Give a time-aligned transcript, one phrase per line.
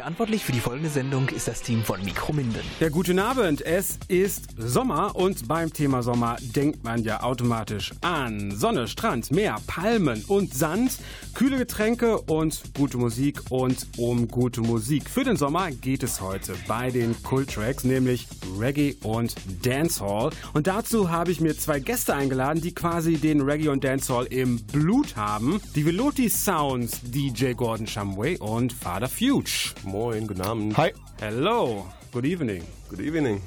[0.00, 2.62] Verantwortlich für die folgende Sendung ist das Team von Mikrominden.
[2.80, 3.60] Ja, guten Abend.
[3.60, 9.56] Es ist Sommer und beim Thema Sommer denkt man ja automatisch an Sonne, Strand, Meer,
[9.66, 10.92] Palmen und Sand,
[11.34, 13.42] kühle Getränke und gute Musik.
[13.50, 18.26] Und um gute Musik für den Sommer geht es heute bei den Kult-Tracks, nämlich
[18.58, 20.30] Reggae und Dancehall.
[20.54, 24.62] Und dazu habe ich mir zwei Gäste eingeladen, die quasi den Reggae und Dancehall im
[24.62, 25.60] Blut haben.
[25.74, 29.74] Die Veloti Sounds, DJ Gordon Shumway und Father Fuge.
[29.90, 30.76] Moin, guten Abend.
[30.76, 30.92] Hi.
[31.20, 31.84] Hello.
[32.12, 32.62] Good evening.
[32.88, 33.40] Good evening.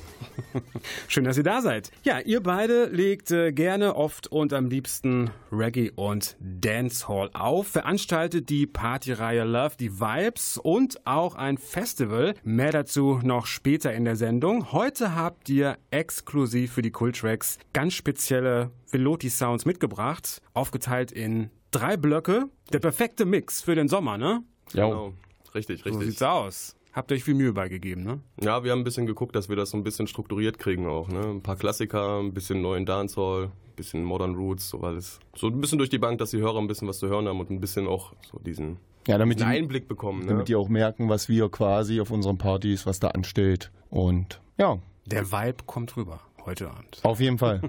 [1.07, 1.89] Schön, dass ihr da seid.
[2.03, 8.49] Ja, ihr beide legt äh, gerne, oft und am liebsten Reggae und Dancehall auf, veranstaltet
[8.49, 12.34] die Partyreihe Love the Vibes und auch ein Festival.
[12.43, 14.73] Mehr dazu noch später in der Sendung.
[14.73, 21.95] Heute habt ihr exklusiv für die Kultracks ganz spezielle Veloti Sounds mitgebracht, aufgeteilt in drei
[21.95, 22.49] Blöcke.
[22.73, 24.43] Der perfekte Mix für den Sommer, ne?
[24.73, 24.87] Ja.
[24.87, 25.13] Genau.
[25.55, 25.93] Richtig, richtig.
[25.93, 26.75] So sieht's aus.
[26.93, 28.20] Habt ihr euch viel Mühe beigegeben, ne?
[28.39, 31.09] Ja, wir haben ein bisschen geguckt, dass wir das so ein bisschen strukturiert kriegen auch,
[31.09, 31.21] ne?
[31.21, 35.20] Ein paar Klassiker, ein bisschen neuen Dancehall, ein bisschen Modern Roots, so alles.
[35.35, 37.40] So ein bisschen durch die Bank, dass die Hörer ein bisschen was zu hören haben
[37.40, 40.21] und ein bisschen auch so diesen ja, damit diesen die, Einblick bekommen.
[40.21, 40.27] Ne?
[40.27, 43.71] Damit die auch merken, was wir quasi auf unseren Partys, was da ansteht.
[43.90, 44.77] Und ja.
[45.05, 46.99] Der Vibe kommt rüber heute Abend.
[47.04, 47.62] Auf jeden Fall.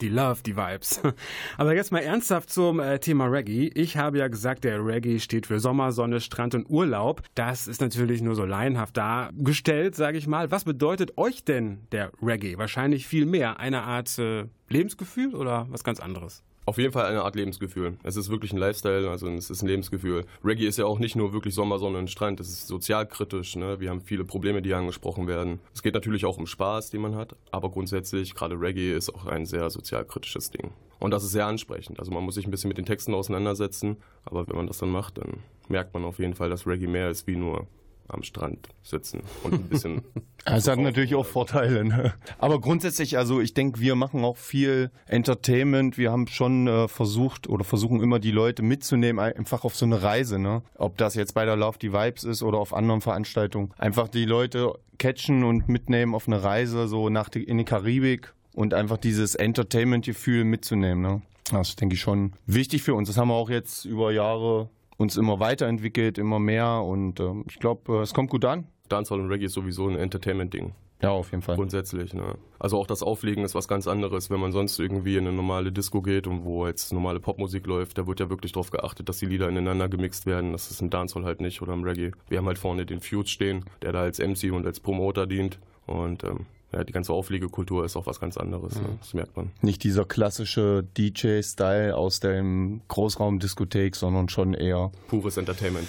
[0.00, 1.00] die Love, die Vibes.
[1.58, 3.70] Aber jetzt mal ernsthaft zum äh, Thema Reggae.
[3.74, 7.22] Ich habe ja gesagt, der Reggae steht für Sommer, Sonne, Strand und Urlaub.
[7.34, 10.50] Das ist natürlich nur so laienhaft dargestellt, sage ich mal.
[10.50, 12.58] Was bedeutet euch denn der Reggae?
[12.58, 13.60] Wahrscheinlich viel mehr.
[13.60, 16.42] Eine Art äh, Lebensgefühl oder was ganz anderes?
[16.64, 17.94] Auf jeden Fall eine Art Lebensgefühl.
[18.04, 20.24] Es ist wirklich ein Lifestyle, also es ist ein Lebensgefühl.
[20.44, 23.56] Reggae ist ja auch nicht nur wirklich Sommer, Sonne und Strand, es ist sozialkritisch.
[23.56, 23.80] Ne?
[23.80, 25.58] Wir haben viele Probleme, die angesprochen werden.
[25.74, 29.26] Es geht natürlich auch um Spaß, den man hat, aber grundsätzlich, gerade Reggae ist auch
[29.26, 30.70] ein sehr sozialkritisches Ding.
[31.00, 31.98] Und das ist sehr ansprechend.
[31.98, 34.90] Also man muss sich ein bisschen mit den Texten auseinandersetzen, aber wenn man das dann
[34.90, 37.66] macht, dann merkt man auf jeden Fall, dass Reggae mehr ist wie nur
[38.08, 40.02] am Strand sitzen und ein bisschen.
[40.44, 41.84] Es hat natürlich auch Vorteile.
[41.84, 42.14] Ne?
[42.38, 45.98] Aber grundsätzlich, also ich denke, wir machen auch viel Entertainment.
[45.98, 50.02] Wir haben schon äh, versucht oder versuchen immer die Leute mitzunehmen, einfach auf so eine
[50.02, 50.40] Reise.
[50.40, 50.62] Ne?
[50.74, 53.72] Ob das jetzt bei der Love the Vibes ist oder auf anderen Veranstaltungen.
[53.78, 58.34] Einfach die Leute catchen und mitnehmen auf eine Reise so nach die, in die Karibik
[58.52, 61.02] und einfach dieses Entertainment-Gefühl mitzunehmen.
[61.02, 61.22] Ne?
[61.50, 63.08] Das ist, denke ich, schon wichtig für uns.
[63.08, 64.70] Das haben wir auch jetzt über Jahre
[65.02, 68.66] uns immer weiterentwickelt, immer mehr und äh, ich glaube, äh, es kommt gut an.
[68.88, 70.72] Dancehall und Reggae ist sowieso ein Entertainment-Ding.
[71.02, 71.56] Ja, auf jeden Fall.
[71.56, 72.36] Grundsätzlich, ne?
[72.60, 75.72] Also auch das Auflegen ist was ganz anderes, wenn man sonst irgendwie in eine normale
[75.72, 79.18] Disco geht und wo jetzt normale Popmusik läuft, da wird ja wirklich darauf geachtet, dass
[79.18, 80.52] die Lieder ineinander gemixt werden.
[80.52, 82.12] Das ist im Dancehall halt nicht oder im Reggae.
[82.28, 85.58] Wir haben halt vorne den Fuse stehen, der da als MC und als Promoter dient
[85.86, 88.76] und ähm, ja, die ganze Auflegekultur ist auch was ganz anderes.
[88.76, 88.96] Ne?
[88.98, 89.50] Das merkt man.
[89.60, 95.88] Nicht dieser klassische DJ-Style aus dem Großraumdiskothek, sondern schon eher pures Entertainment.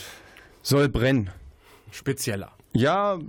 [0.61, 1.29] Soll brennen.
[1.91, 2.51] Spezieller.
[2.75, 3.19] Ja,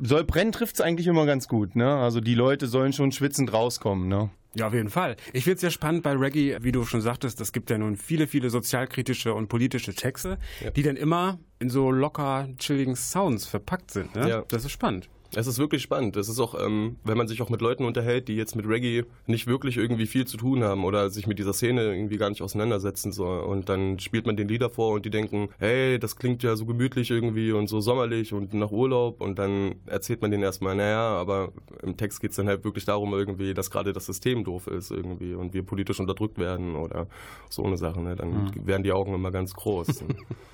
[0.00, 1.76] soll brennen trifft es eigentlich immer ganz gut.
[1.76, 1.96] Ne?
[1.96, 4.08] Also die Leute sollen schon schwitzend rauskommen.
[4.08, 4.30] Ne?
[4.54, 5.16] Ja, auf jeden Fall.
[5.32, 7.96] Ich finde es ja spannend bei Reggae, wie du schon sagtest, es gibt ja nun
[7.96, 10.70] viele, viele sozialkritische und politische Texte, ja.
[10.70, 14.14] die dann immer in so locker, chilligen Sounds verpackt sind.
[14.14, 14.28] Ne?
[14.28, 14.44] Ja.
[14.48, 15.08] Das ist spannend.
[15.34, 16.16] Es ist wirklich spannend.
[16.16, 19.04] Es ist auch, ähm, wenn man sich auch mit Leuten unterhält, die jetzt mit Reggae
[19.26, 22.42] nicht wirklich irgendwie viel zu tun haben oder sich mit dieser Szene irgendwie gar nicht
[22.42, 23.40] auseinandersetzen soll.
[23.40, 26.66] Und dann spielt man den Lieder vor und die denken, hey, das klingt ja so
[26.66, 29.20] gemütlich irgendwie und so sommerlich und nach Urlaub.
[29.20, 32.84] Und dann erzählt man denen erstmal, naja, aber im Text geht es dann halt wirklich
[32.84, 37.06] darum irgendwie, dass gerade das System doof ist irgendwie und wir politisch unterdrückt werden oder
[37.50, 38.00] so eine Sache.
[38.00, 38.16] Ne?
[38.16, 38.66] Dann mhm.
[38.66, 40.04] werden die Augen immer ganz groß.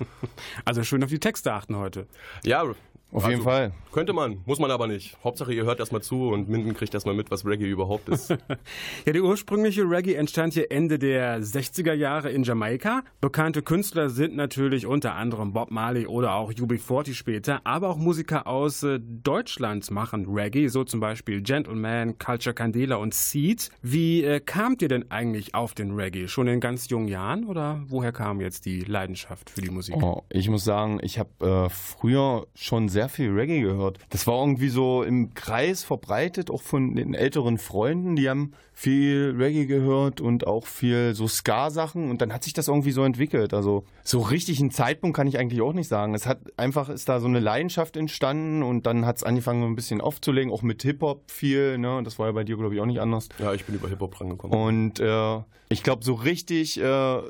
[0.65, 2.07] also schön auf die Texte achten heute.
[2.43, 2.65] Ja,
[3.13, 3.71] auf also, jeden Fall.
[3.91, 5.15] Könnte man, muss man aber nicht.
[5.23, 8.29] Hauptsache, ihr hört erstmal zu und Minden kriegt erstmal mit, was Reggae überhaupt ist.
[9.05, 13.03] ja, die ursprüngliche Reggae entstand hier Ende der 60er Jahre in Jamaika.
[13.21, 18.47] Bekannte Künstler sind natürlich unter anderem Bob Marley oder auch UB40 später, aber auch Musiker
[18.47, 23.69] aus äh, Deutschland machen Reggae, so zum Beispiel Gentleman, Culture Candela und Seed.
[23.83, 26.27] Wie äh, kamt ihr denn eigentlich auf den Reggae?
[26.27, 29.97] Schon in ganz jungen Jahren oder woher kam jetzt die Leidenschaft für die Musik?
[30.01, 33.99] Oh, ich muss sagen, ich habe äh, früher schon sehr sehr viel Reggae gehört.
[34.09, 38.15] Das war irgendwie so im Kreis verbreitet, auch von den älteren Freunden.
[38.15, 42.09] Die haben viel Reggae gehört und auch viel so Ska-Sachen.
[42.09, 43.53] Und dann hat sich das irgendwie so entwickelt.
[43.53, 46.15] Also so richtig einen Zeitpunkt kann ich eigentlich auch nicht sagen.
[46.15, 49.67] Es hat einfach ist da so eine Leidenschaft entstanden und dann hat es angefangen, so
[49.67, 51.77] ein bisschen aufzulegen, auch mit Hip-Hop viel.
[51.77, 52.01] Ne?
[52.03, 53.27] Das war ja bei dir, glaube ich, auch nicht anders.
[53.39, 54.57] Ja, ich bin über Hip-Hop rangekommen.
[54.57, 56.79] Und äh, ich glaube, so richtig.
[56.79, 57.21] Äh,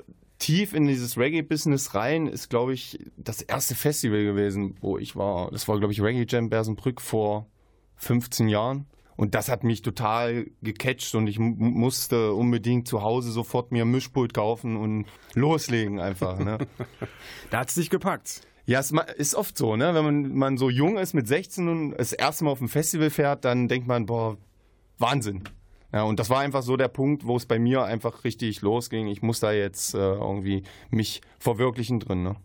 [0.44, 5.50] tief in dieses Reggae-Business rein ist, glaube ich, das erste Festival gewesen, wo ich war.
[5.52, 7.48] Das war, glaube ich, Reggae Jam Bersenbrück vor
[7.96, 8.86] 15 Jahren.
[9.16, 13.92] Und das hat mich total gecatcht und ich musste unbedingt zu Hause sofort mir ein
[13.92, 16.40] Mischpult kaufen und loslegen einfach.
[16.40, 16.58] Ne?
[17.50, 18.42] da hat es dich gepackt.
[18.66, 19.94] Ja, es ist oft so, ne?
[19.94, 23.10] Wenn man, man so jung ist mit 16 und das erste Mal auf ein Festival
[23.12, 24.38] fährt, dann denkt man, boah,
[24.98, 25.44] Wahnsinn.
[25.94, 29.08] Ja, und das war einfach so der Punkt, wo es bei mir einfach richtig losging.
[29.08, 32.36] Ich muss da jetzt äh, irgendwie mich verwirklichen drin, ne?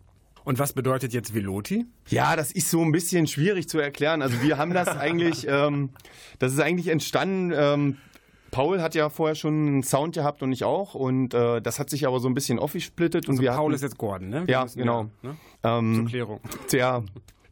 [0.45, 1.85] Und was bedeutet jetzt Veloti?
[2.07, 4.21] Ja, das ist so ein bisschen schwierig zu erklären.
[4.21, 5.89] Also wir haben das eigentlich, ähm,
[6.37, 7.51] das ist eigentlich entstanden.
[7.55, 7.97] Ähm,
[8.51, 10.95] Paul hat ja vorher schon einen Sound gehabt und ich auch.
[10.95, 13.27] Und äh, das hat sich aber so ein bisschen aufgesplittet.
[13.27, 14.47] Also und wir Paul hatten, ist jetzt Gordon, ne?
[14.47, 15.09] Wir ja, genau.
[15.21, 15.37] Ja, ne?
[15.63, 16.39] Ähm, Zur Klärung.
[16.71, 17.03] Ja,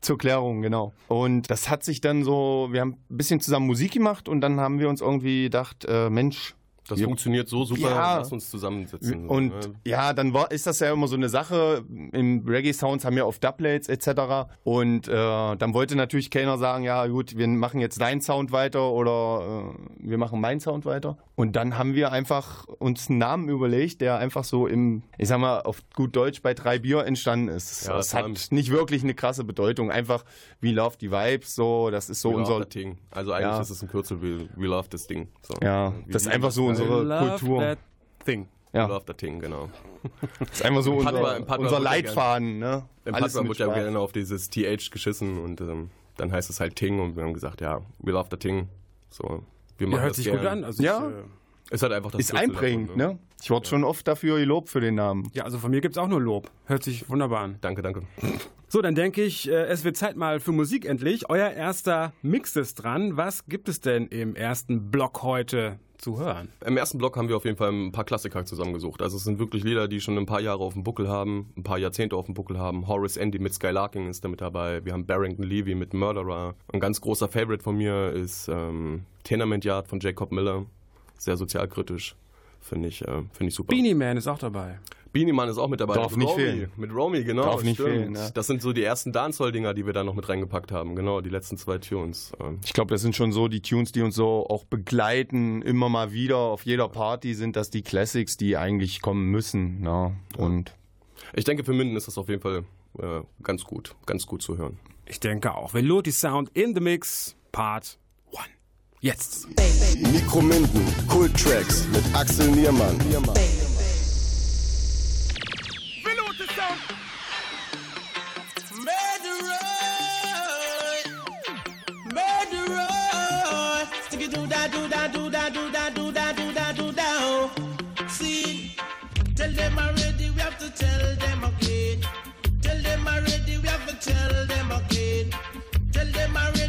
[0.01, 0.93] zur Klärung, genau.
[1.07, 4.59] Und das hat sich dann so, wir haben ein bisschen zusammen Musik gemacht und dann
[4.59, 6.55] haben wir uns irgendwie gedacht, äh, Mensch,
[6.87, 7.05] Das Ja.
[7.05, 8.17] funktioniert so super, Ja.
[8.17, 9.27] lass uns zusammensetzen.
[9.27, 9.73] Und Ne?
[9.85, 11.83] ja, dann war, ist das ja immer so eine Sache.
[12.13, 14.47] Im Reggae-Sounds haben wir oft Dubplates etc.
[14.63, 18.91] Und äh, dann wollte natürlich keiner sagen, ja gut, wir machen jetzt deinen Sound weiter
[18.91, 21.17] oder äh, wir machen meinen Sound weiter.
[21.35, 25.39] Und dann haben wir einfach uns einen Namen überlegt, der einfach so im, ich sag
[25.39, 27.85] mal, auf gut Deutsch bei drei Bier entstanden ist.
[27.85, 29.91] Ja, das hat nicht wirklich eine krasse Bedeutung.
[29.91, 30.23] Einfach,
[30.61, 32.59] we love the vibes, so, das ist so We love unser.
[32.61, 32.97] that Ding.
[33.11, 33.61] Also eigentlich Ja.
[33.61, 35.27] ist es ein Kürzel, we, we love this Ding.
[35.41, 35.53] So.
[35.61, 36.67] Ja, Wir das ist einfach so.
[36.83, 37.59] Unsere Love Kultur.
[37.61, 37.77] that
[38.25, 38.47] thing.
[38.73, 39.69] We Ja, love that Ding, genau.
[40.39, 42.59] das ist einfach so Padua- unser, Padua unser ja Leitfaden.
[42.59, 42.83] Ne?
[43.05, 46.59] Im Alles Padua wird ja gerne auf dieses TH geschissen und ähm, dann heißt es
[46.59, 48.67] halt Ting und wir haben gesagt, ja, we love the Ting.
[49.09, 49.43] So,
[49.77, 50.37] wir Ja, machen hört das sich gern.
[50.37, 50.63] gut an.
[50.63, 51.07] Also Ja.
[51.07, 53.19] Ich, äh, Ist halt einfach das Ist einprägend, davon, ne?
[53.41, 55.29] Ich wurde schon oft dafür gelobt für den Namen.
[55.33, 56.49] ja, also von mir gibt's auch nur Lob.
[56.65, 57.57] Hört sich wunderbar an.
[57.61, 58.01] Danke, danke.
[58.67, 61.29] So, dann denke ich, äh, es wird Zeit mal für Musik endlich.
[61.29, 63.15] Euer erster Mix ist dran.
[63.15, 66.49] Was gibt es denn im ersten Block heute zu hören?
[66.65, 69.01] Im ersten Block haben wir auf jeden Fall ein paar Klassiker zusammengesucht.
[69.01, 71.63] Also es sind wirklich Lieder, die schon ein paar Jahre auf dem Buckel haben, ein
[71.63, 72.87] paar Jahrzehnte auf dem Buckel haben.
[72.87, 74.83] Horace Andy mit Skylarking ist da mit dabei.
[74.85, 76.55] Wir haben Barrington Levy mit Murderer.
[76.71, 80.65] Ein ganz großer Favorite von mir ist ähm, Tenement Yard von Jacob Miller.
[81.17, 82.15] Sehr sozialkritisch.
[82.61, 83.69] Finde ich, äh, finde ich super.
[83.69, 84.79] Beanie Man ist auch dabei.
[85.17, 85.95] Beanie Man ist auch mit dabei.
[85.95, 86.41] Darf mit nicht Romy.
[86.43, 86.71] fehlen.
[86.77, 87.43] Mit Romy, genau.
[87.43, 87.89] Darf nicht stimmt.
[87.89, 88.29] fehlen, ja.
[88.29, 90.95] Das sind so die ersten Dancehall-Dinger, die wir da noch mit reingepackt haben.
[90.95, 92.31] Genau, die letzten zwei Tunes.
[92.39, 95.89] Ähm, Ich glaube, das sind schon so die Tunes, die uns so auch begleiten, immer
[95.89, 99.81] mal wieder auf jeder Party sind das die Classics, die eigentlich kommen müssen.
[99.81, 100.15] Ne?
[100.37, 100.75] Und
[101.33, 102.63] Ich denke, für Minden ist das auf jeden Fall
[102.99, 104.77] äh, ganz gut, ganz gut zu hören.
[105.05, 105.73] Ich denke auch.
[105.73, 107.97] Veloti Sound in the Mix, Part
[108.35, 108.45] 1.
[108.99, 109.47] Jetzt.
[110.11, 112.97] Mikrominden, Kult-Tracks mit Axel Niermann.
[112.97, 113.33] Murderer,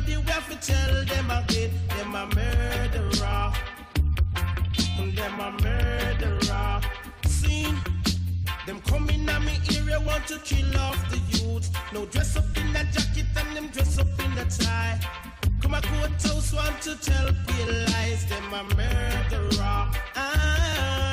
[0.08, 1.70] already, we have to tell them again.
[1.96, 3.52] Them a murderer.
[5.14, 6.81] Them a murderer.
[7.25, 7.66] See.
[8.66, 11.70] Them coming at me area want to kill off the youth.
[11.93, 15.00] No dress up in that jacket and them dress up in the tie.
[15.60, 18.26] Come a courthouse want to tell pale lies.
[18.26, 19.90] Them a murderer.
[20.14, 21.07] Aye.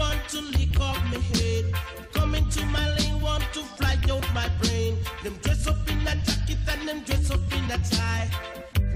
[0.00, 1.64] Want to lick off my head.
[2.12, 4.96] Coming to my lane want to fly out my brain.
[5.22, 8.28] Them dress up in a jacket and them dress up in a tie.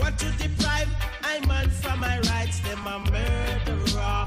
[0.00, 0.88] Want to deprive
[1.22, 2.58] I man from my rights.
[2.60, 4.26] Them a murderer.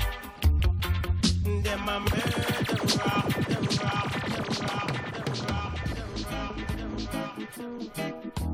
[1.66, 2.58] Them a murderer.
[2.70, 8.47] Them rock, them rock, them rock, them rock, them.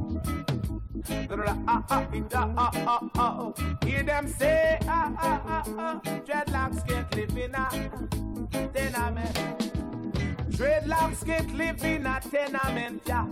[3.86, 6.02] Hear them say, ah, ah, ah, ah.
[6.26, 7.70] Dreadlocks can't live in a
[8.74, 9.36] tenement.
[10.50, 13.28] Dreadlocks can't live in a tenement, yeah.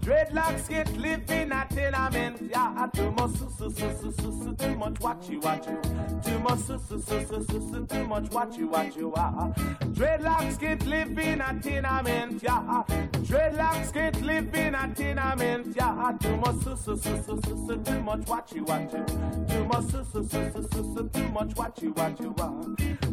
[0.00, 2.88] Dreadlocks can't live in a tenement, yeah.
[2.94, 5.80] Too much, su, su, su, su, su, su, too much, watch you, watch you.
[6.24, 9.52] Too much, su, su, su, su, su, su, too much, watch you, watch you, ah.
[9.92, 12.82] Dreadlocks can't live in a tenement, yeah.
[13.28, 16.12] Dreadlocks can't live in a tenement, yeah.
[16.18, 19.04] Too much, su, su, su, su, su, su, too much, watch you, watch you.
[19.48, 22.62] Too much, su, su, su, su, su, su, too much, watch you, watch you, ah.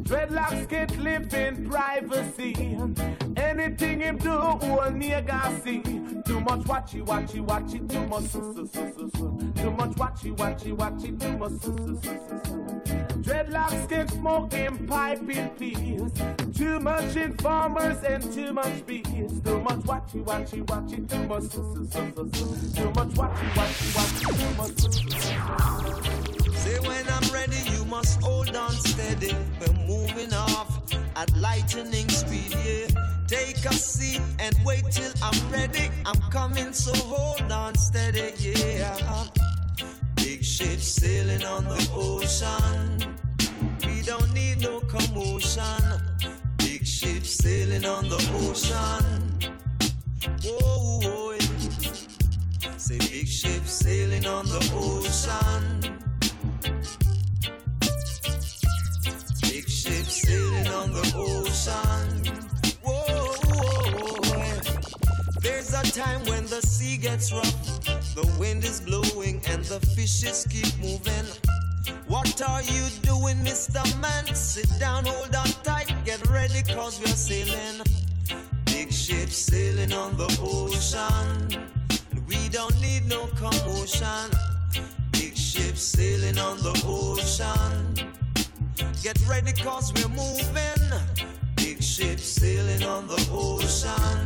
[0.06, 2.78] Dreadlocks can't live in privacy.
[3.36, 5.25] Anything him do, all nigga
[5.64, 5.82] see.
[6.26, 9.54] Too much watchy, watchy, watchy, too much su, su, su, su, su.
[9.56, 12.56] Too much watchy, watchy, watchy, too much su, su, su, su, su.
[13.22, 16.58] Dreadlocks smoke in pipe in peace.
[16.58, 19.42] Too much informers and too much bees.
[19.42, 22.82] Too much watchy, watchy, watchy, too much su, su, su, su, su.
[22.82, 26.54] Too much watchy, watchy, watchy, too much su, su, su, su.
[26.54, 29.36] Say when I'm ready, you must hold on steady.
[29.60, 30.82] We're moving off
[31.16, 33.15] at lightning speed, yeah.
[33.28, 35.90] Take a seat and wait till I'm ready.
[36.06, 39.26] I'm coming, so hold on steady, yeah.
[40.16, 43.16] Big ships sailing on the ocean.
[43.88, 45.64] We don't need no commotion.
[46.58, 49.26] Big ships sailing on the ocean.
[50.44, 51.38] Whoa, whoa,
[52.78, 55.98] Say big ships sailing on the ocean.
[59.42, 62.25] Big ships sailing on the ocean.
[65.76, 67.84] A time when the sea gets rough,
[68.16, 71.26] the wind is blowing, and the fishes keep moving.
[72.08, 73.84] What are you doing, Mr.
[74.00, 74.34] Man?
[74.34, 77.82] Sit down, hold on tight, get ready, cause we're sailing.
[78.66, 81.66] Big ships sailing on the ocean.
[82.28, 84.32] We don't need no commotion.
[85.12, 88.12] Big ships sailing on the ocean.
[89.04, 91.00] Get ready, cause we're moving.
[91.56, 94.26] Big ships sailing on the ocean.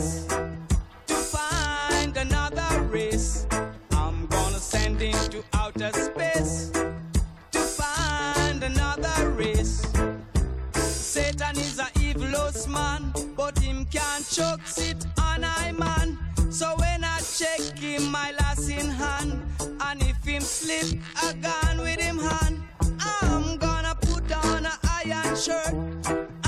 [14.35, 16.17] can't sit on I man.
[16.51, 19.41] So when I check him, my last in hand,
[19.81, 22.61] and if him slip a gun with him hand,
[22.99, 25.73] I'm gonna put on a iron shirt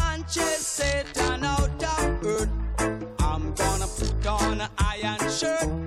[0.08, 2.50] and chase Satan out of earth.
[3.20, 5.83] I'm gonna put on a iron shirt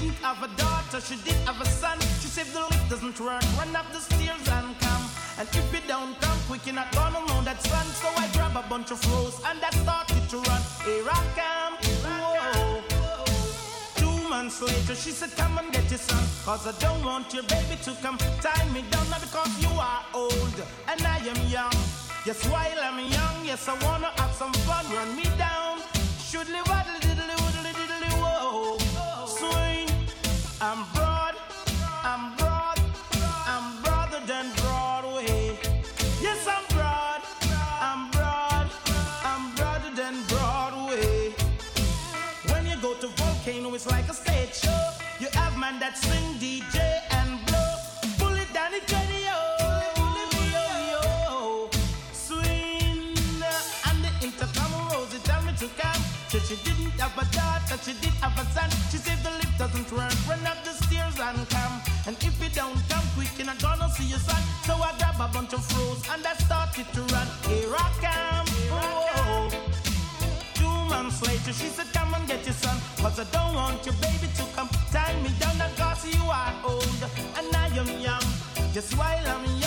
[0.00, 2.00] didn't have a daughter, she did have a son.
[2.20, 5.04] She said the lift doesn't work, run up the stairs and come.
[5.38, 7.86] And if you don't come quick, you're not gonna know that son.
[8.00, 10.62] So I grab a bunch of rose and I started to run.
[10.84, 12.80] Here I come, whoa.
[14.00, 16.24] Two months later, she said, Come and get your son.
[16.44, 19.08] Cause I don't want your baby to come tie me down.
[19.10, 20.56] Not because you are old
[20.88, 21.76] and I am young.
[22.26, 24.84] Yes, while I'm young, yes, I wanna have some fun.
[24.92, 25.80] Run me down.
[26.18, 26.70] Should live
[57.20, 58.70] have a daughter, she did have a son.
[58.90, 61.80] She said the lift doesn't work, run up the stairs and come.
[62.06, 64.42] And if you don't come quick, you're not gonna see your son.
[64.64, 67.28] So I grab a bunch of froze and I started to run.
[67.48, 68.48] Here I come.
[68.72, 69.50] Oh.
[70.54, 72.76] Two months later, she said, Come and get your son.
[72.98, 75.58] Cause I don't want your baby to come tie me down.
[75.76, 77.02] Cause you are old
[77.36, 78.24] and I am young.
[78.72, 79.59] Just while I'm young,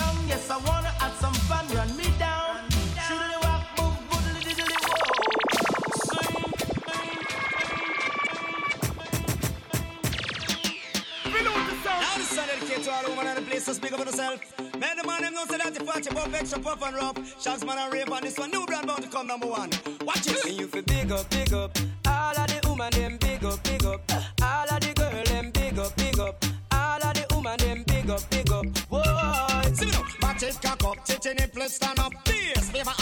[13.64, 14.40] the place to speak up for yourself.
[14.78, 17.42] Man, the man them know say that if watch above extra puff and rough.
[17.42, 18.50] Shanks man and rave on this one.
[18.50, 19.70] New brand bound to come number one.
[20.04, 20.44] Watch it.
[20.44, 21.76] And you feel big up, big up.
[22.06, 24.00] All of the woman them big up, big up.
[24.42, 26.44] All of the girl them big up, big up.
[26.72, 28.66] All of the woman them big up, big up.
[28.90, 29.72] Whoa.
[29.74, 30.04] See me now.
[30.20, 32.12] Match it, cock up, titty nipple stand up.
[32.24, 32.92] This favor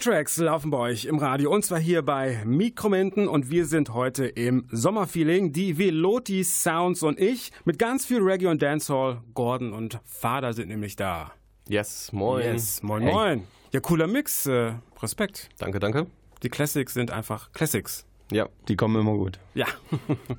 [0.00, 4.26] Tracks laufen bei euch im Radio und zwar hier bei Mikromenten und wir sind heute
[4.26, 5.52] im Sommerfeeling.
[5.52, 9.20] Die Veloti Sounds und ich mit ganz viel Reggae und Dancehall.
[9.34, 11.32] Gordon und Vater sind nämlich da.
[11.68, 12.42] Yes, moin.
[12.42, 13.12] Yes, moin Hey.
[13.12, 13.42] moin.
[13.72, 14.46] Ja, cooler Mix.
[14.46, 15.50] Äh, Respekt.
[15.58, 16.06] Danke, danke.
[16.42, 18.06] Die Classics sind einfach Classics.
[18.30, 18.48] Ja.
[18.68, 19.38] Die kommen immer gut.
[19.54, 19.66] Ja.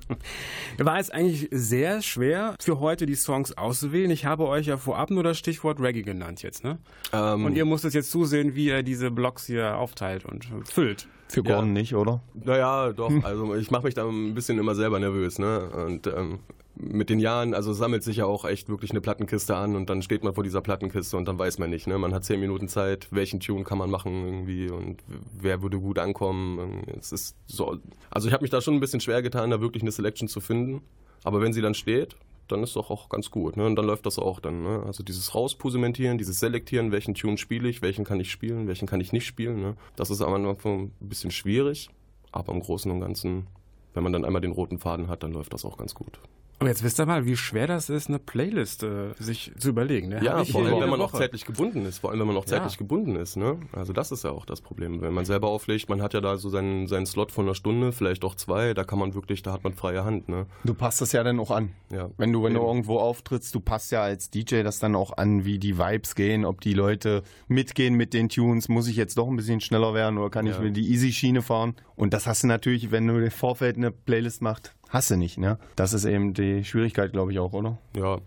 [0.77, 4.11] War es eigentlich sehr schwer für heute die Songs auszuwählen.
[4.11, 6.77] Ich habe euch ja vorab nur das Stichwort Reggae genannt jetzt, ne?
[7.11, 11.07] Ähm, Und ihr musstet jetzt zusehen, wie ihr diese Blocks hier aufteilt und füllt.
[11.27, 12.21] Für Gordon nicht, oder?
[12.33, 13.11] Naja, doch.
[13.23, 15.69] Also ich mache mich da ein bisschen immer selber nervös, ne?
[15.87, 16.39] Und ähm,
[16.75, 20.01] mit den Jahren, also sammelt sich ja auch echt wirklich eine Plattenkiste an und dann
[20.01, 21.97] steht man vor dieser Plattenkiste und dann weiß man nicht, ne?
[21.97, 25.03] Man hat zehn Minuten Zeit, welchen Tune kann man machen irgendwie und
[25.39, 26.83] wer würde gut ankommen.
[26.97, 27.77] Es ist so.
[28.09, 30.39] Also ich habe mich da schon ein bisschen schwer getan, da wirklich eine Selection zu
[30.39, 30.81] finden.
[31.23, 32.15] Aber wenn sie dann steht,
[32.47, 33.57] dann ist doch auch ganz gut.
[33.57, 33.65] Ne?
[33.65, 34.63] Und dann läuft das auch dann.
[34.63, 34.83] Ne?
[34.85, 39.01] Also dieses Rauspusementieren, dieses Selektieren, welchen Tune spiele ich, welchen kann ich spielen, welchen kann
[39.01, 39.61] ich nicht spielen.
[39.61, 39.75] Ne?
[39.95, 41.89] Das ist am Anfang ein bisschen schwierig,
[42.31, 43.47] aber im Großen und Ganzen,
[43.93, 46.19] wenn man dann einmal den roten Faden hat, dann läuft das auch ganz gut.
[46.61, 50.09] Aber jetzt wisst ihr mal, wie schwer das ist, eine Playlist äh, sich zu überlegen.
[50.09, 50.23] Ne?
[50.23, 51.97] Ja, ich vor allem, wenn man auch zeitlich gebunden ist.
[51.97, 52.57] Vor allem, wenn man auch Ja.
[52.59, 53.35] zeitlich gebunden ist.
[53.35, 53.57] Ne?
[53.71, 55.01] Also das ist ja auch das Problem.
[55.01, 57.91] Wenn man selber auflegt, man hat ja da so seinen, seinen Slot von einer Stunde,
[57.91, 60.29] vielleicht auch zwei, da kann man wirklich, da hat man freie Hand.
[60.29, 60.45] Ne?
[60.63, 61.71] Du passt das ja dann auch an.
[61.91, 62.11] Ja.
[62.17, 65.43] Wenn du, wenn du irgendwo auftrittst, du passt ja als DJ das dann auch an,
[65.45, 69.27] wie die Vibes gehen, ob die Leute mitgehen mit den Tunes, muss ich jetzt doch
[69.27, 70.61] ein bisschen schneller werden oder kann ich Ja.
[70.61, 71.73] mit die Easy-Schiene fahren?
[71.95, 75.37] Und das hast du natürlich, wenn du im Vorfeld eine Playlist machst, hast du nicht,
[75.37, 75.57] ne?
[75.75, 77.77] Das ist eben die Schwierigkeit, glaube ich, auch, oder?
[77.95, 78.19] Ja,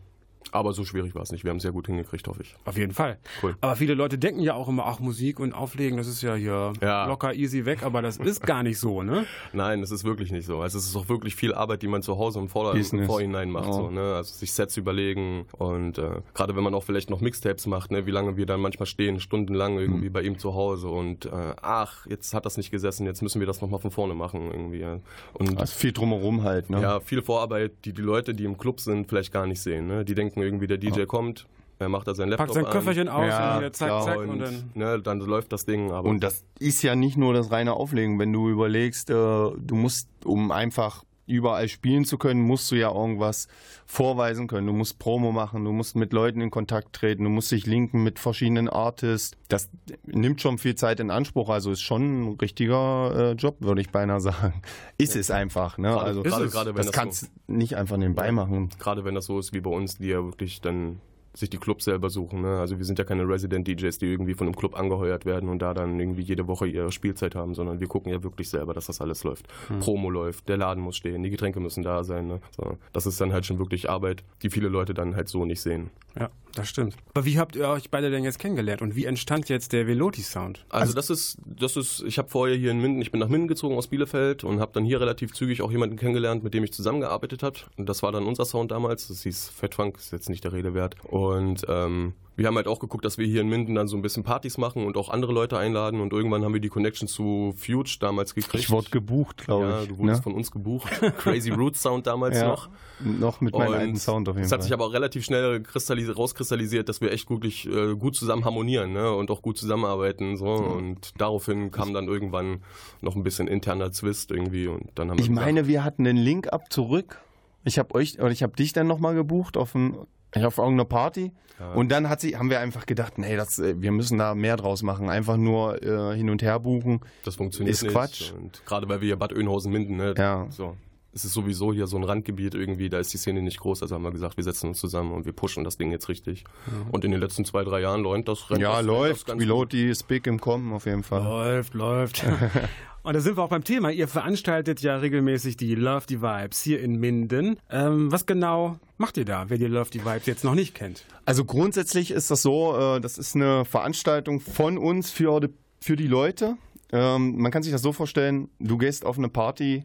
[0.52, 1.42] Aber so schwierig war es nicht.
[1.44, 2.54] Wir haben es sehr gut hingekriegt, hoffe ich.
[2.64, 3.18] Auf jeden Fall.
[3.42, 3.56] Cool.
[3.60, 6.72] Aber viele Leute denken ja auch immer, ach, Musik und Auflegen, das ist ja hier
[6.80, 7.06] Ja.
[7.06, 9.26] locker easy weg, aber das ist gar nicht so, ne?
[9.52, 10.60] Nein, es ist wirklich nicht so.
[10.60, 13.04] Also es ist auch wirklich viel Arbeit, die man zu Hause im, Vorder im.
[13.06, 13.66] Vorhinein macht.
[13.66, 13.72] Ja.
[13.72, 14.14] So, ne?
[14.14, 18.06] Also sich Sets überlegen und äh, gerade wenn man auch vielleicht noch Mixtapes macht, ne?
[18.06, 21.30] wie lange wir dann manchmal stehen, stundenlang irgendwie bei ihm zu Hause und äh,
[21.62, 24.84] ach, jetzt hat das nicht gesessen, jetzt müssen wir das nochmal von vorne machen irgendwie.
[25.32, 26.80] Und Also viel drumherum halt, ne?
[26.80, 29.86] ja, viel Vorarbeit, die die Leute, die im Club sind, vielleicht gar nicht sehen.
[29.86, 30.04] Ne?
[30.04, 31.46] Die denken irgendwie, der DJ kommt,
[31.78, 32.72] er macht da sein Laptop Packt sein an.
[32.72, 34.04] Köfferchen aus Ja, und zack, klar.
[34.04, 34.70] zack und, und dann.
[34.74, 35.90] ne, dann läuft das Ding.
[35.90, 38.18] Aber Und das ist ja nicht nur das reine Auflegen.
[38.18, 42.92] Wenn du überlegst, äh, du musst, um einfach überall spielen zu können, musst du ja
[42.92, 43.48] irgendwas
[43.86, 44.66] vorweisen können.
[44.66, 48.02] Du musst Promo machen, du musst mit Leuten in Kontakt treten, du musst dich linken
[48.02, 49.36] mit verschiedenen Artists.
[49.48, 49.68] Das
[50.06, 51.48] nimmt schon viel Zeit in Anspruch.
[51.48, 54.62] Also ist schon ein richtiger äh, Job, würde ich beinahe sagen.
[54.98, 55.78] Ist es einfach.
[55.78, 55.88] Ne?
[55.88, 58.70] Gerade- Also gerade- das, gerade wenn das das kannst du nicht einfach nebenbei machen.
[58.78, 61.00] gerade wenn das so ist wie bei uns, die ja wirklich dann
[61.34, 62.42] sich die Clubs selber suchen.
[62.42, 62.60] Ne?
[62.60, 65.74] Also wir sind ja keine Resident-DJs, die irgendwie von einem Club angeheuert werden und da
[65.74, 69.00] dann irgendwie jede Woche ihre Spielzeit haben, sondern wir gucken ja wirklich selber, dass das
[69.00, 69.46] alles läuft.
[69.80, 72.28] Promo läuft, der Laden muss stehen, die Getränke müssen da sein.
[72.28, 72.40] Ne?
[72.56, 75.60] So, das ist dann halt schon wirklich Arbeit, die viele Leute dann halt so nicht
[75.60, 75.90] sehen.
[76.18, 76.96] Ja, das stimmt.
[77.14, 80.64] Aber wie habt ihr euch beide denn jetzt kennengelernt und wie entstand jetzt der Veloti-Sound?
[80.68, 83.48] Also, das ist, das ist, ich habe vorher hier in Minden, ich bin nach Minden
[83.48, 86.72] gezogen aus Bielefeld und habe dann hier relativ zügig auch jemanden kennengelernt, mit dem ich
[86.72, 87.58] zusammengearbeitet habe.
[87.76, 89.08] Und das war dann unser Sound damals.
[89.08, 90.96] Das hieß Fat Funk, ist jetzt nicht der Rede wert.
[91.04, 94.02] Und ähm, wir haben halt auch geguckt, dass wir hier in Minden dann so ein
[94.02, 96.00] bisschen Partys machen und auch andere Leute einladen.
[96.00, 98.64] Und irgendwann haben wir die Connection zu Fuge damals gekriegt.
[98.64, 99.88] Ich wurde gebucht, glaube ja, ich.
[99.88, 100.22] du wurdest ne?
[100.22, 100.90] von uns gebucht.
[101.18, 102.68] Crazy Roots Sound damals ja, noch.
[103.00, 104.58] noch mit meinem Und alten Sound auf jeden Es Fall.
[104.58, 108.44] hat sich aber auch relativ schnell kristallis rauskristallisiert, dass wir echt wirklich äh, gut zusammen
[108.44, 109.14] harmonieren ne?
[109.14, 110.36] und auch gut zusammenarbeiten.
[110.36, 110.46] So.
[110.46, 112.62] Und daraufhin kam dann irgendwann
[113.00, 114.66] noch ein bisschen interner Zwist irgendwie.
[114.66, 117.20] Und dann haben wir Ich meine, wir hatten den Link ab zurück.
[117.64, 119.96] Ich habe euch oder ich habe dich dann nochmal gebucht auf, ein,
[120.42, 121.32] auf irgendeiner Party.
[121.74, 124.56] Und dann hat sie, haben wir einfach gedacht, nee, das, äh, wir müssen da mehr
[124.56, 125.08] draus machen.
[125.08, 127.00] Einfach nur äh, hin und her buchen.
[127.24, 127.92] das funktioniert ist nicht.
[127.92, 128.32] Quatsch.
[128.32, 130.14] Und gerade weil wir hier Bad Oeynhausen-Minden, ne?
[130.18, 130.46] Ja.
[130.50, 130.76] so.
[131.14, 133.82] Es ist sowieso hier so ein Randgebiet irgendwie, da ist die Szene nicht groß.
[133.82, 136.44] Also haben wir gesagt, wir setzen uns zusammen und wir pushen das Ding jetzt richtig.
[136.90, 139.26] Und in den letzten zwei, drei Jahren läuft das rennt Ja, das, das läuft.
[139.26, 139.46] ganz gut.
[139.48, 141.22] Veloti ist big im Kommen auf jeden Fall.
[141.22, 142.24] Läuft, läuft.
[143.04, 143.90] Und da sind wir auch beim Thema.
[143.90, 147.58] Ihr veranstaltet ja regelmäßig die Love the Vibes hier in Minden.
[147.70, 151.04] Ähm, was genau macht ihr da, wer die Love the Vibes jetzt noch nicht kennt?
[151.26, 155.48] Also grundsätzlich ist das so, äh, das ist eine Veranstaltung von uns für die,
[155.82, 156.56] für die Leute.
[156.92, 159.84] Ähm, man kann sich das so vorstellen, du gehst auf eine Party,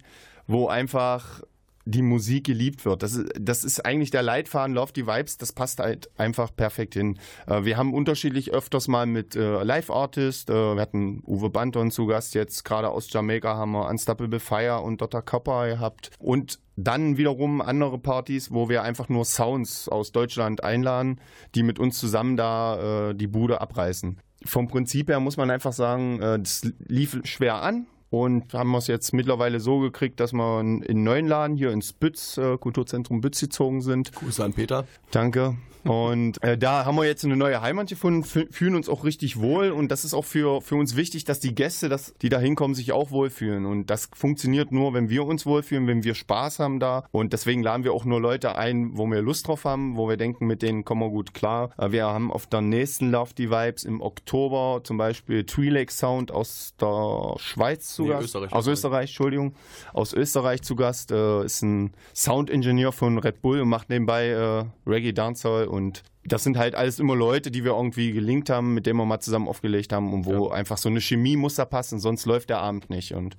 [0.49, 1.41] wo einfach
[1.85, 3.03] die Musik geliebt wird.
[3.03, 6.95] Das ist, das ist eigentlich der Leitfaden Love the Vibes, das passt halt einfach perfekt
[6.95, 7.17] hin.
[7.47, 12.05] Äh, wir haben unterschiedlich öfters mal mit äh, Live-Artists, äh, wir hatten Uwe Banton zu
[12.07, 15.21] Gast, jetzt gerade aus Jamaika haben wir Unstoppable Fire und Dr.
[15.21, 21.19] Copper gehabt und dann wiederum andere Partys, wo wir einfach nur Sounds aus Deutschland einladen,
[21.53, 24.17] die mit uns zusammen da die Bude abreißen.
[24.45, 28.87] Vom Prinzip her muss man einfach sagen, das lief schwer an und haben wir es
[28.87, 33.21] jetzt mittlerweile so gekriegt, dass wir in einen neuen Laden hier ins Bütz, äh, Kulturzentrum
[33.21, 34.13] Bütz gezogen sind.
[34.13, 34.85] Grüße an Peter.
[35.11, 35.55] Danke.
[35.85, 39.39] Und äh, da haben wir jetzt eine neue Heimat gefunden, fü- fühlen uns auch richtig
[39.39, 42.37] wohl und das ist auch für, für uns wichtig, dass die Gäste, dass, die da
[42.37, 43.65] hinkommen, sich auch wohlfühlen.
[43.65, 47.05] Und das funktioniert nur, wenn wir uns wohlfühlen, wenn wir Spaß haben da.
[47.11, 50.17] Und deswegen laden wir auch nur Leute ein, wo wir Lust drauf haben, wo wir
[50.17, 51.69] denken, mit denen kommen wir gut klar.
[51.77, 55.93] Äh, Wir haben auf der nächsten Love the Vibes im Oktober zum Beispiel Tree Lake
[55.93, 58.25] Sound aus der Schweiz zu Nee, Gast.
[58.25, 58.53] Österreich.
[58.53, 59.53] Aus Österreich, Entschuldigung.
[59.93, 61.11] Aus Österreich zu Gast.
[61.11, 66.43] Äh, ist ein Sound-Ingenieur von Red Bull und macht nebenbei äh, Reggae Dancehall und das
[66.43, 69.47] sind halt alles immer Leute, die wir irgendwie gelinkt haben, mit denen wir mal zusammen
[69.47, 72.89] aufgelegt haben und wo einfach so eine Chemie muss da passen, sonst läuft der Abend
[72.89, 73.13] nicht.
[73.13, 73.35] Und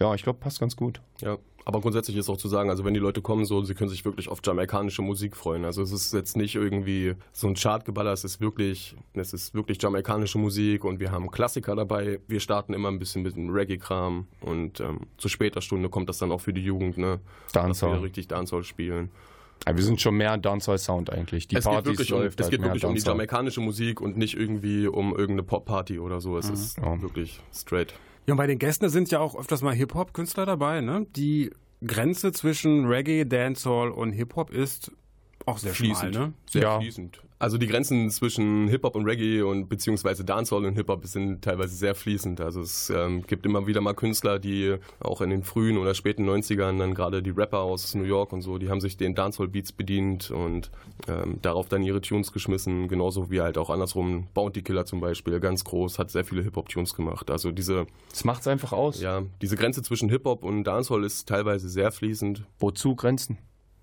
[0.00, 1.00] ja, ich glaube, passt ganz gut.
[1.20, 3.90] Ja, aber grundsätzlich ist auch zu sagen, also wenn die Leute kommen, so, sie können
[3.90, 5.64] sich wirklich auf jamaikanische Musik freuen.
[5.64, 9.80] Also es ist jetzt nicht irgendwie so ein Chartgeballer, es ist wirklich, es ist wirklich
[9.80, 12.20] jamaikanische Musik und wir haben Klassiker dabei.
[12.28, 16.18] Wir starten immer ein bisschen mit dem Reggae-Kram und ähm, zu später Stunde kommt das
[16.18, 17.20] dann auch für die Jugend, ne?
[17.52, 17.92] Dass Dancehall.
[17.98, 19.10] wir richtig Dancehall spielen.
[19.66, 21.46] Ja, wir sind schon mehr Dancehall-Sound eigentlich.
[21.46, 24.16] Die es geht Partys wirklich, um, es halt geht wirklich um die jamaikanische Musik und
[24.16, 26.38] nicht irgendwie um irgendeine Pop-Party oder so.
[26.38, 27.00] Es ist Ja.
[27.02, 27.92] wirklich straight.
[28.30, 31.04] Ja, und bei den Gästen sind ja auch öfters mal Hip-Hop-Künstler dabei, ne?
[31.16, 31.50] Die
[31.84, 34.92] Grenze zwischen Reggae, Dancehall und Hip-Hop ist
[35.46, 36.14] auch sehr Fließend.
[36.14, 36.32] schmal, ne?
[36.48, 36.78] Sehr Ja.
[36.80, 37.22] fließend.
[37.38, 41.94] Also die Grenzen zwischen Hip-Hop und Reggae und beziehungsweise Dancehall und Hip-Hop sind teilweise sehr
[41.94, 42.38] fließend.
[42.42, 46.28] Also es ähm, gibt immer wieder mal Künstler, die auch in den frühen oder späten
[46.28, 49.72] 90ern dann gerade die Rapper aus New York und so, die haben sich den Dancehall-Beats
[49.72, 50.70] bedient und
[51.08, 52.88] ähm, darauf dann ihre Tunes geschmissen.
[52.88, 56.92] Genauso wie halt auch andersrum Bounty Killer zum Beispiel, ganz groß, hat sehr viele Hip-Hop-Tunes
[56.92, 57.30] gemacht.
[57.30, 59.00] Also diese, Das macht's einfach aus.
[59.00, 62.44] ja, diese Grenze zwischen Hip-Hop und Dancehall ist teilweise sehr fließend.
[62.58, 63.38] Wozu Grenzen?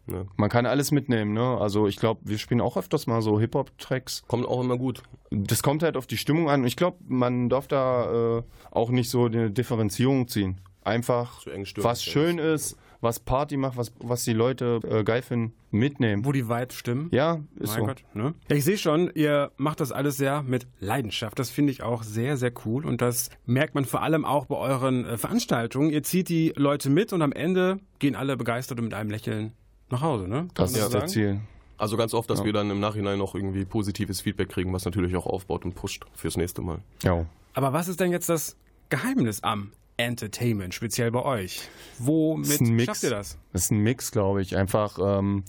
[0.07, 0.27] Ne?
[0.37, 1.57] Man kann alles mitnehmen, ne?
[1.59, 4.23] Also ich glaube, wir spielen auch öfters mal so Hip-Hop-Tracks.
[4.27, 5.03] Kommt auch immer gut.
[5.31, 6.65] Das kommt halt auf die Stimmung an.
[6.65, 10.61] Ich glaube, man darf da äh, auch nicht so eine Differenzierung ziehen.
[10.83, 16.23] Einfach, was schön ist, was Party macht, was, was die Leute äh, geil finden, mitnehmen.
[16.25, 17.09] Wo die Vibes stimmen.
[17.11, 17.85] Ja, ist mein so.
[17.87, 18.33] Gott, ne?
[18.49, 21.37] Ja, ich sehe schon, ihr macht das alles sehr mit Leidenschaft.
[21.39, 22.85] Das finde ich auch sehr, sehr cool.
[22.85, 25.89] Und das merkt man vor allem auch bei euren äh, Veranstaltungen.
[25.89, 29.53] Ihr zieht die Leute mit und am Ende gehen alle begeistert und mit einem Lächeln
[29.89, 30.35] nach Hause, ne?
[30.35, 31.07] Kann Das man ist das sagen?
[31.07, 31.39] Ziel.
[31.77, 32.45] Also ganz oft, dass Ja.
[32.45, 36.05] wir dann im Nachhinein noch irgendwie positives Feedback kriegen, was natürlich auch aufbaut und pusht
[36.15, 36.79] fürs nächste Mal.
[37.03, 37.25] Ja.
[37.53, 38.55] Aber was ist denn jetzt das
[38.89, 41.61] Geheimnis am Entertainment, speziell bei euch?
[41.99, 43.37] Womit Das schafft ihr das?
[43.53, 44.55] Das ist ein Mix, glaube ich.
[44.57, 45.43] Einfach ähm,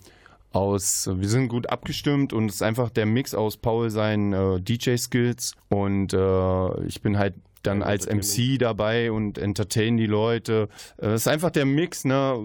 [0.51, 4.59] aus, wir sind gut abgestimmt und es ist einfach der Mix aus Paul seinen äh,
[4.61, 8.07] DJ-Skills und äh, ich bin halt dann als.
[8.07, 10.69] MC dabei und entertain die Leute.
[10.97, 12.37] Äh, Es ist einfach der Mix, ne?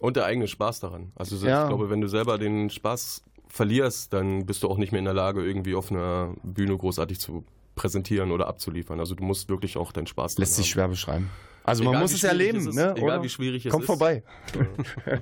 [0.00, 1.12] Und der eigene Spaß daran.
[1.14, 1.62] Also so- Ja.
[1.64, 5.04] ich glaube, wenn du selber den Spaß verlierst, dann bist du auch nicht mehr in
[5.06, 7.44] der Lage, irgendwie auf einer Bühne großartig zu
[7.76, 9.00] präsentieren oder abzuliefern.
[9.00, 10.72] Also du musst wirklich auch deinen Spaß dran Lässt sich haben.
[10.72, 11.30] schwer beschreiben.
[11.68, 12.94] Also Egal, man muss es erleben, es ist, ne?
[12.96, 13.86] egal, wie schwierig es Kommt ist.
[13.88, 14.22] vorbei.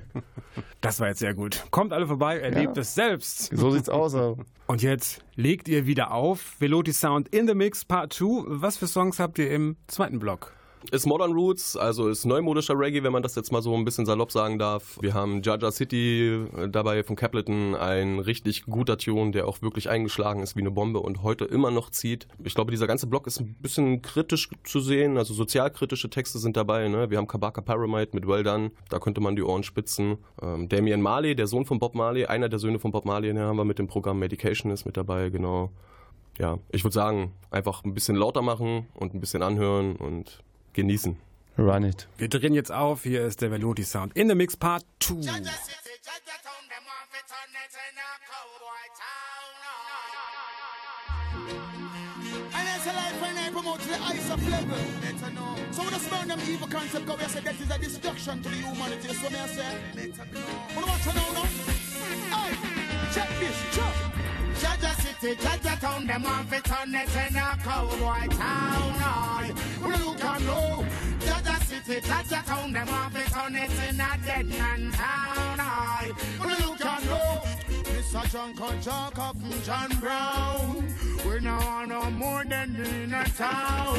[0.81, 1.65] Das war jetzt sehr gut.
[1.71, 2.81] Kommt alle vorbei, erlebt Ja.
[2.81, 3.49] es selbst.
[3.55, 4.15] So sieht's aus.
[4.15, 4.37] also.
[4.67, 6.55] Und jetzt legt ihr wieder auf.
[6.59, 8.43] Veloti Sound in the Mix Part 2.
[8.47, 10.53] Was für Songs habt ihr im zweiten Block?
[10.89, 14.05] Ist Modern Roots, also ist neumodischer Reggae, wenn man das jetzt mal so ein bisschen
[14.05, 14.97] salopp sagen darf.
[15.01, 19.89] Wir haben Jaja City äh, dabei von Capleton, ein richtig guter Tune, der auch wirklich
[19.89, 22.29] eingeschlagen ist wie eine Bombe und heute immer noch zieht.
[22.41, 26.55] Ich glaube, dieser ganze Block ist ein bisschen kritisch zu sehen, also sozialkritische Texte sind
[26.55, 26.87] dabei.
[26.87, 27.09] Ne?
[27.09, 30.19] Wir haben Kabaka Paramite mit Well Done, da könnte man die Ohren spitzen.
[30.41, 33.39] Ähm, Damien Marley, der Sohn von Bob Marley, einer der Söhne von Bob Marley, den
[33.39, 35.69] haben wir mit dem Programm Medication ist mit dabei, genau.
[36.39, 40.43] Ja, ich würde sagen, einfach ein bisschen lauter machen und ein bisschen anhören und
[40.73, 41.17] genießen.
[41.57, 42.07] Run it.
[42.17, 43.03] Wir drehen jetzt auf.
[43.03, 45.15] Hier ist der Veloti Sound in the Mix Part 2.
[52.53, 54.77] And it's a life when I promote to the highest level.
[55.01, 55.55] Better know.
[55.71, 58.49] So when I burn them evil concept, go I say that is a destruction to
[58.49, 59.13] the humanity.
[59.13, 60.45] So me I say, better know.
[60.75, 61.43] Wanna watch it now, no?
[62.35, 62.53] Hey,
[63.13, 64.06] check this, check.
[64.61, 69.55] Jaja City, Jaja Town, them want fit on it in a cowboy town.
[69.81, 70.85] Wanna look and know.
[71.19, 76.15] Jaja City, Jaja Town, them want fit on it in a dead man town.
[76.39, 77.43] Wanna look and know.
[77.97, 78.31] Mr.
[78.31, 81.06] John Conchak up from John Brown.
[81.27, 83.97] We now want no more than in a town.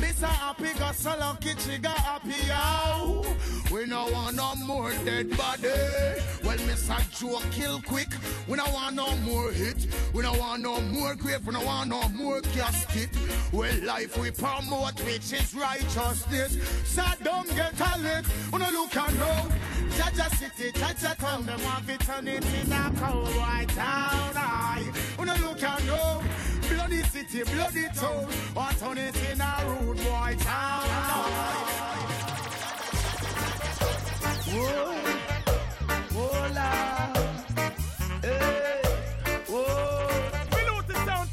[0.00, 0.26] Mr.
[0.26, 3.24] Happy got so lucky, she got happy out.
[3.72, 5.68] We no want no more dead body.
[6.44, 6.98] Well, Mr.
[7.18, 8.08] Joe kill quick.
[8.46, 9.86] We no want no more hit.
[10.12, 11.46] We no want no more grave.
[11.46, 13.10] We no want no more casket.
[13.52, 16.58] Well, life we promote, which is righteousness.
[16.84, 18.24] So don't get a lick.
[18.52, 19.48] We no look and know.
[19.96, 24.32] Jaja City, Jaja Town, them want to turn it in a cowboy town.
[24.36, 24.92] Aye.
[25.18, 26.22] We no look and know.
[26.68, 28.26] Bloody city, bloody town.
[28.56, 30.88] Or turn it in a rude boy town.
[34.50, 34.92] Whoa,
[36.14, 37.16] whoa, Lord.
[38.22, 38.82] Hey,
[39.46, 40.08] whoa.
[40.50, 41.28] Below the sound.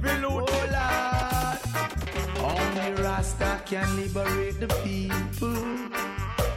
[0.00, 1.60] Below oh, Lord.
[2.52, 5.62] Only Rasta can liberate the people.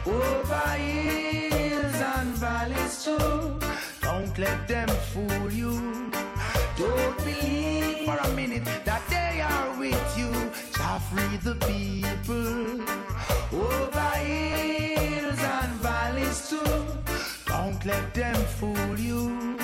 [0.06, 3.58] Over hills and valleys too.
[4.02, 6.05] Don't let them fool you.
[6.76, 10.30] Don't believe for a minute that they are with you.
[10.76, 12.82] Shall free the people.
[13.50, 16.86] Over hills and valleys too.
[17.46, 19.56] Don't let them fool you.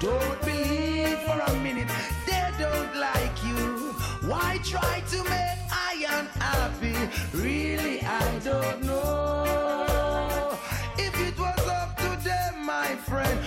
[0.00, 1.88] Don't believe for a minute
[2.26, 3.94] they don't like you.
[4.28, 6.96] Why try to make I unhappy?
[7.32, 10.58] Really, I don't know.
[10.98, 13.38] If it was up to them, my friend,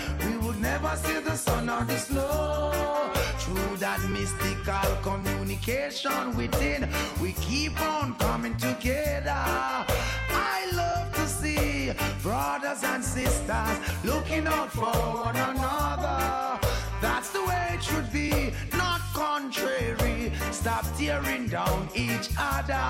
[0.96, 3.12] see the sun or the snow.
[3.40, 6.90] Through that mystical communication within,
[7.22, 9.32] we keep on coming together.
[9.32, 14.94] I love to see brothers and sisters looking out for
[15.26, 16.60] one another.
[17.02, 20.32] That's the way it should be, not contrary.
[20.52, 22.86] Stop tearing down each other.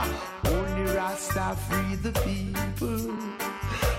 [0.45, 3.11] Only Rasta free the people.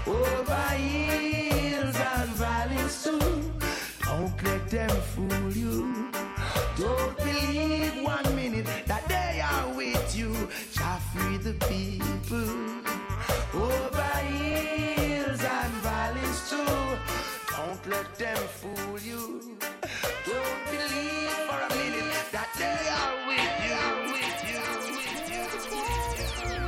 [0.07, 3.76] Over hills and valleys too.
[4.07, 6.11] Don't let them fool you.
[6.79, 10.33] Don't believe one minute that they are with you.
[10.73, 12.49] Shall free the people.
[13.55, 16.99] Over hills and valleys too.
[17.57, 19.57] Don't let them fool you.
[20.25, 23.83] Don't believe for a minute that they are with you.
[24.15, 24.65] With you,
[24.97, 25.29] with
[26.53, 26.65] you.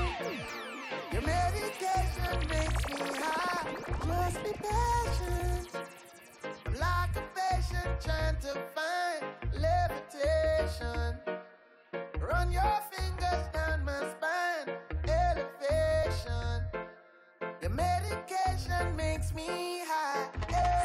[1.12, 3.66] Your medication makes me high.
[4.07, 5.68] Just be patient.
[6.81, 7.16] Like
[8.01, 9.25] trying to find
[9.61, 11.17] levitation.
[12.21, 14.77] Run your fingers down my spine,
[15.09, 16.63] elevation.
[17.61, 20.29] Your medication makes me high.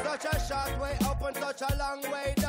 [0.02, 2.43] Such a short way up and such a long way down.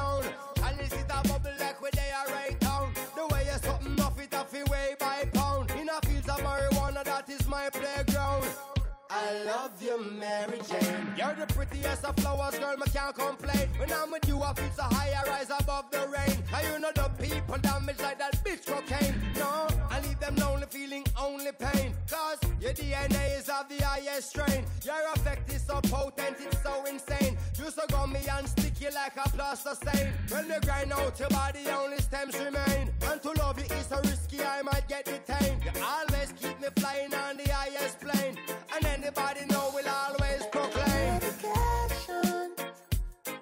[9.18, 11.14] I love you, Mary Jane.
[11.18, 13.70] You're the prettiest of flowers, girl, me can't complain.
[13.78, 16.44] When I'm with you, I feel so high, I rise above the rain.
[16.54, 19.16] And you know the people damage like that bitch cocaine.
[19.38, 21.94] No, I leave them lonely, feeling only pain.
[22.10, 24.66] Cause your DNA is of the highest strain.
[24.84, 27.38] Your effect is so potent, it's so insane.
[27.58, 30.12] You so gummy and sticky like a plaster stain.
[30.28, 32.92] When you grind out your body, only stems remain.
[33.10, 35.64] And to love you is so risky, I might get detained.
[35.64, 38.36] You always keep me flying on the highest plane.
[38.76, 41.20] And anybody know We'll always proclaim.
[41.22, 42.52] Medication.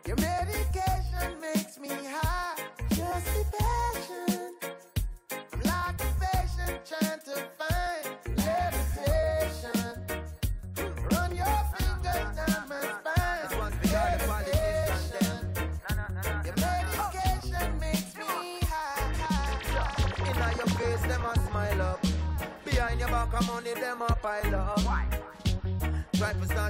[0.05, 2.61] Your medication makes me high.
[2.89, 4.75] Just be patient.
[5.53, 7.62] I'm like a patient trying to find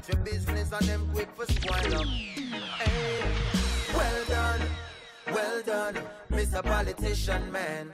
[0.08, 2.06] your business them quick for spoil up.
[2.06, 3.22] Hey,
[3.94, 4.62] well done,
[5.32, 5.98] well done,
[6.32, 6.64] Mr.
[6.64, 7.92] Politician Man.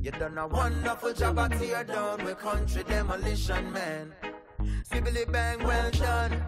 [0.00, 4.14] You done a wonderful job at tear down with country demolition, man.
[4.88, 6.44] Sibbly bang, well done,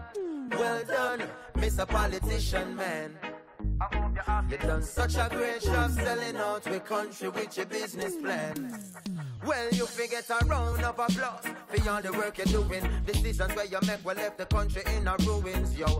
[0.51, 1.23] well done,
[1.57, 1.87] Mr.
[1.87, 3.17] Politician Man.
[4.49, 8.79] You done such a great job selling out with country with your business plan.
[9.45, 12.87] Well, you forget a round of applause for all the work you're doing.
[13.05, 15.92] Decisions where you make will left the country in a ruins, yo.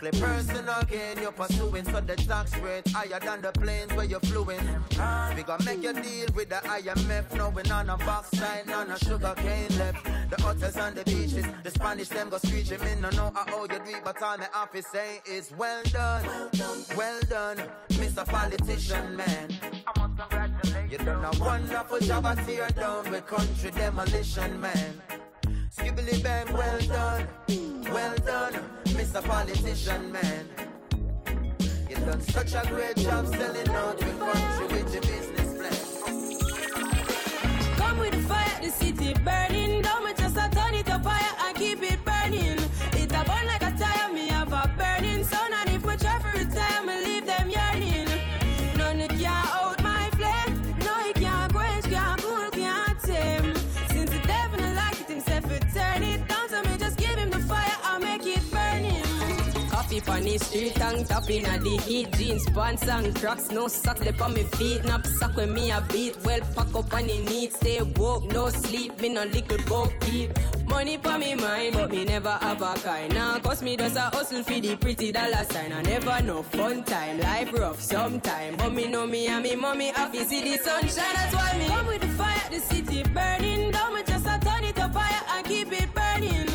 [0.00, 4.20] Strictly personal gain you're pursuing, so the tax rate higher than the planes where you're
[4.20, 4.58] fluing.
[5.36, 8.90] We gonna make you deal with the IMF, No, knowing on a box sign, on
[8.90, 10.02] a sugar cane left.
[10.30, 12.80] The hotels and the beaches, the Spanish them go screeching.
[12.80, 16.24] Me no know how you do it, but all my office say is well done,
[16.96, 17.58] well done,
[17.90, 18.24] Mr.
[18.24, 19.50] Politician Man.
[20.90, 25.19] You done a wonderful job at tear down with country demolition, man.
[25.80, 27.26] Skibbly bang, well done,
[27.90, 28.52] well done,
[28.88, 29.24] Mr.
[29.24, 30.46] Politician, man.
[31.88, 35.72] You done such a great job selling out with country with your business plan.
[37.78, 39.80] Come with fire, the city burning.
[39.80, 40.19] Don't
[60.44, 62.12] street, tongue tapping at the heat.
[62.12, 64.84] Jeans, pants and cracks, no socks left on me feet.
[64.84, 67.52] Knapsack when me a beat, well pack up on the need.
[67.52, 70.30] Stay woke, no sleep, me no little boat keep.
[70.66, 73.12] Money for me mind, but me never have a kind.
[73.12, 75.72] Now, cause me does a hustle for the pretty dollar sign.
[75.72, 78.56] I never know fun time, life rough sometime.
[78.56, 81.14] But me know me and me mommy happy see the sunshine.
[81.14, 83.94] That's why me come with the fire, the city burning down.
[83.94, 86.49] Me just a turn it up higher and keep it burning.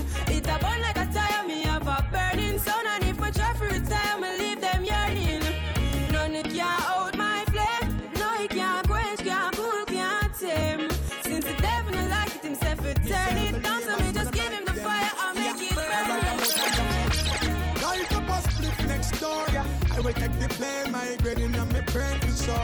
[20.05, 22.55] Will take the blame, my grading and me brain to sore.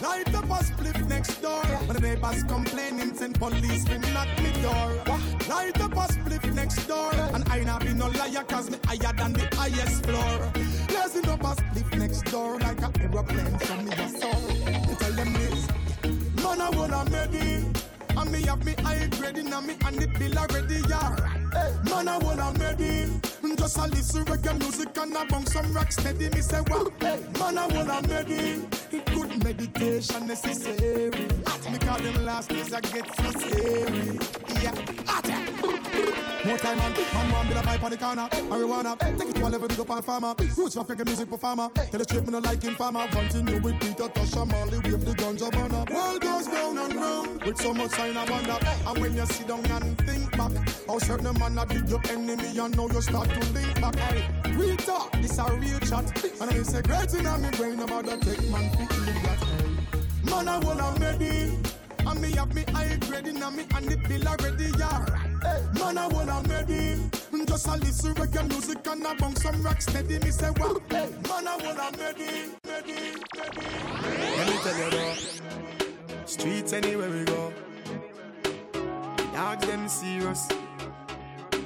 [0.00, 1.62] Light up a split next door.
[1.84, 4.88] When the neighbors complaining, send police to knock me door.
[5.50, 7.12] Light up a split next door.
[7.34, 10.50] And I not be no liar, cause me higher than the highest floor.
[10.88, 14.96] Blazing up a split next door like a aeroplane from me a soul.
[14.98, 15.68] Tell them this,
[16.42, 17.84] man I wanna it.
[18.16, 21.16] And me have me high grading and me and the bill already, yeah.
[21.84, 23.31] Man, I wanna it.
[23.62, 26.28] Just a listen reggae music and I bang some rock steady.
[26.30, 27.00] Me say what?
[27.00, 28.02] Man, I wanna.
[28.08, 31.10] It good meditation necessary.
[31.70, 34.18] Me call them last days I get so scary.
[34.64, 34.74] Yeah,
[35.06, 35.51] hot.
[36.44, 38.28] More time on, man want build a pipe on the corner.
[38.50, 40.34] Marijuana, take it to a level big up on farmer.
[40.56, 41.68] Roots reggae music performer?
[41.74, 43.06] Tell the straight me no like in farmer.
[43.12, 45.84] Continue with Peter Tosh and Marley Wave the guns of honor.
[45.92, 48.58] World goes round and round With so much sign I wonder.
[48.86, 50.52] And when you sit down and think back
[50.88, 53.94] How certain man a dig your enemy And now you start to link back.
[53.94, 56.24] Hey, real talk, this a real chat.
[56.40, 59.40] And I say great in my brain About the tech man in that.
[60.24, 64.26] Man I made it and me have me high grading and me and the bill
[64.26, 65.21] already, yeah.
[65.42, 66.98] Man, I wanna made it.
[67.32, 70.18] Mm, just a listen reggae music and a bang some rock steady.
[70.20, 70.90] Me say what?
[70.90, 72.92] Man, I wanna ready, ready,
[73.36, 73.62] ready.
[74.36, 75.14] Let me tell you though,
[76.26, 77.52] streets anywhere we go.
[79.32, 80.48] Dog them serious,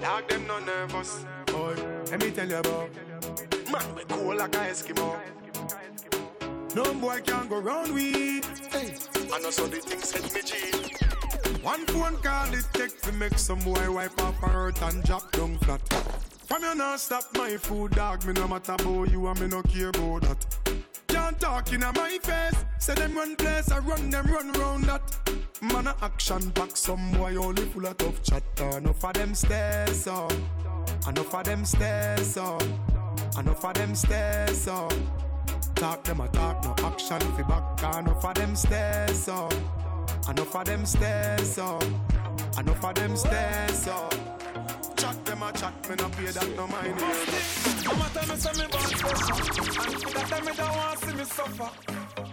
[0.00, 1.24] dog them no nervous.
[1.46, 1.74] Boy,
[2.10, 2.90] let me tell you about
[3.70, 5.18] man we cool like a Eskimo.
[6.74, 8.44] No boy can go round with.
[8.72, 8.94] Hey,
[9.32, 10.96] I know so the things hit me G.
[11.66, 15.32] One phone call it take to make some boy wipe off her hurt and drop
[15.32, 15.80] down flat.
[16.46, 18.24] From you not stop my food, dog.
[18.24, 20.46] Me no matter about you and me no care about that.
[21.08, 22.64] Can't talk in my face.
[22.78, 25.18] Say them run place, I run them run round that.
[25.60, 28.78] Man a action pack, some boy only full of tough chatter.
[28.78, 30.32] Enough of them stairs up,
[31.08, 32.62] enough of them stairs up,
[33.40, 34.94] enough of them stairs up.
[35.74, 37.98] Talk them a talk, no action fi back.
[37.98, 39.52] Enough of them stairs up,
[40.28, 41.82] enough of them stairs up,
[42.58, 44.14] enough of them stairs up.
[44.96, 47.00] Chat them a chat, me no pay that no mind.
[47.86, 51.14] Mama tell me say me born special And that time me don't want to see
[51.14, 51.70] me suffer.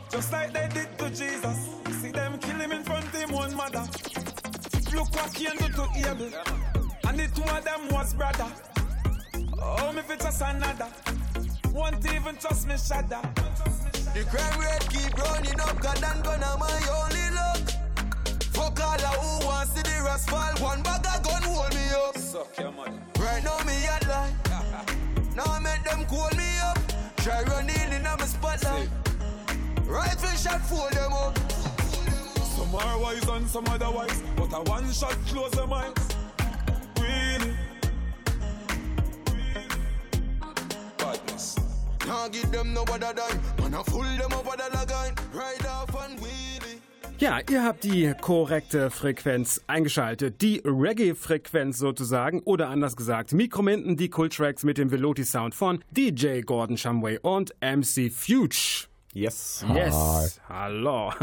[0.09, 1.69] Just like they did to Jesus.
[2.01, 3.85] See them kill him in front of him one mother.
[4.93, 6.31] Look what Cain do to Abel
[7.07, 8.51] And the two of them was brother.
[9.61, 10.87] Oh, me fit just another.
[11.73, 13.21] Won't even trust me shudder.
[14.13, 17.62] The crime rate keep running up, God and gonna my only luck.
[18.53, 20.53] Fuck all of who wants to the rest fall.
[20.59, 22.17] One bag of gun hold me up.
[22.17, 24.35] Suck your money Right now me at line.
[25.35, 26.79] now I make them call me up.
[27.17, 28.89] Try running in on my spotlight.
[29.85, 31.37] Rifle shot fool them up.
[32.55, 36.07] Some are wise and some otherwise But a one shot close the minds
[36.99, 37.53] Really
[40.97, 41.57] Badness
[42.07, 43.41] Now give them no bother dime.
[43.59, 45.15] Man, I fool them up with a line.
[45.33, 46.52] Ride off and wheelie.
[47.19, 50.41] Ja, ihr habt die korrekte Frequenz eingeschaltet.
[50.41, 52.41] Die Reggae-Frequenz sozusagen.
[52.41, 58.11] Oder anders gesagt, Mikrominten, die Cool-Tracks mit dem Veloty-Sound von DJ Gordon Shumway und MC
[58.11, 58.87] Fuge.
[59.15, 59.63] Yes.
[59.75, 60.41] Yes.
[60.49, 61.13] Hallo.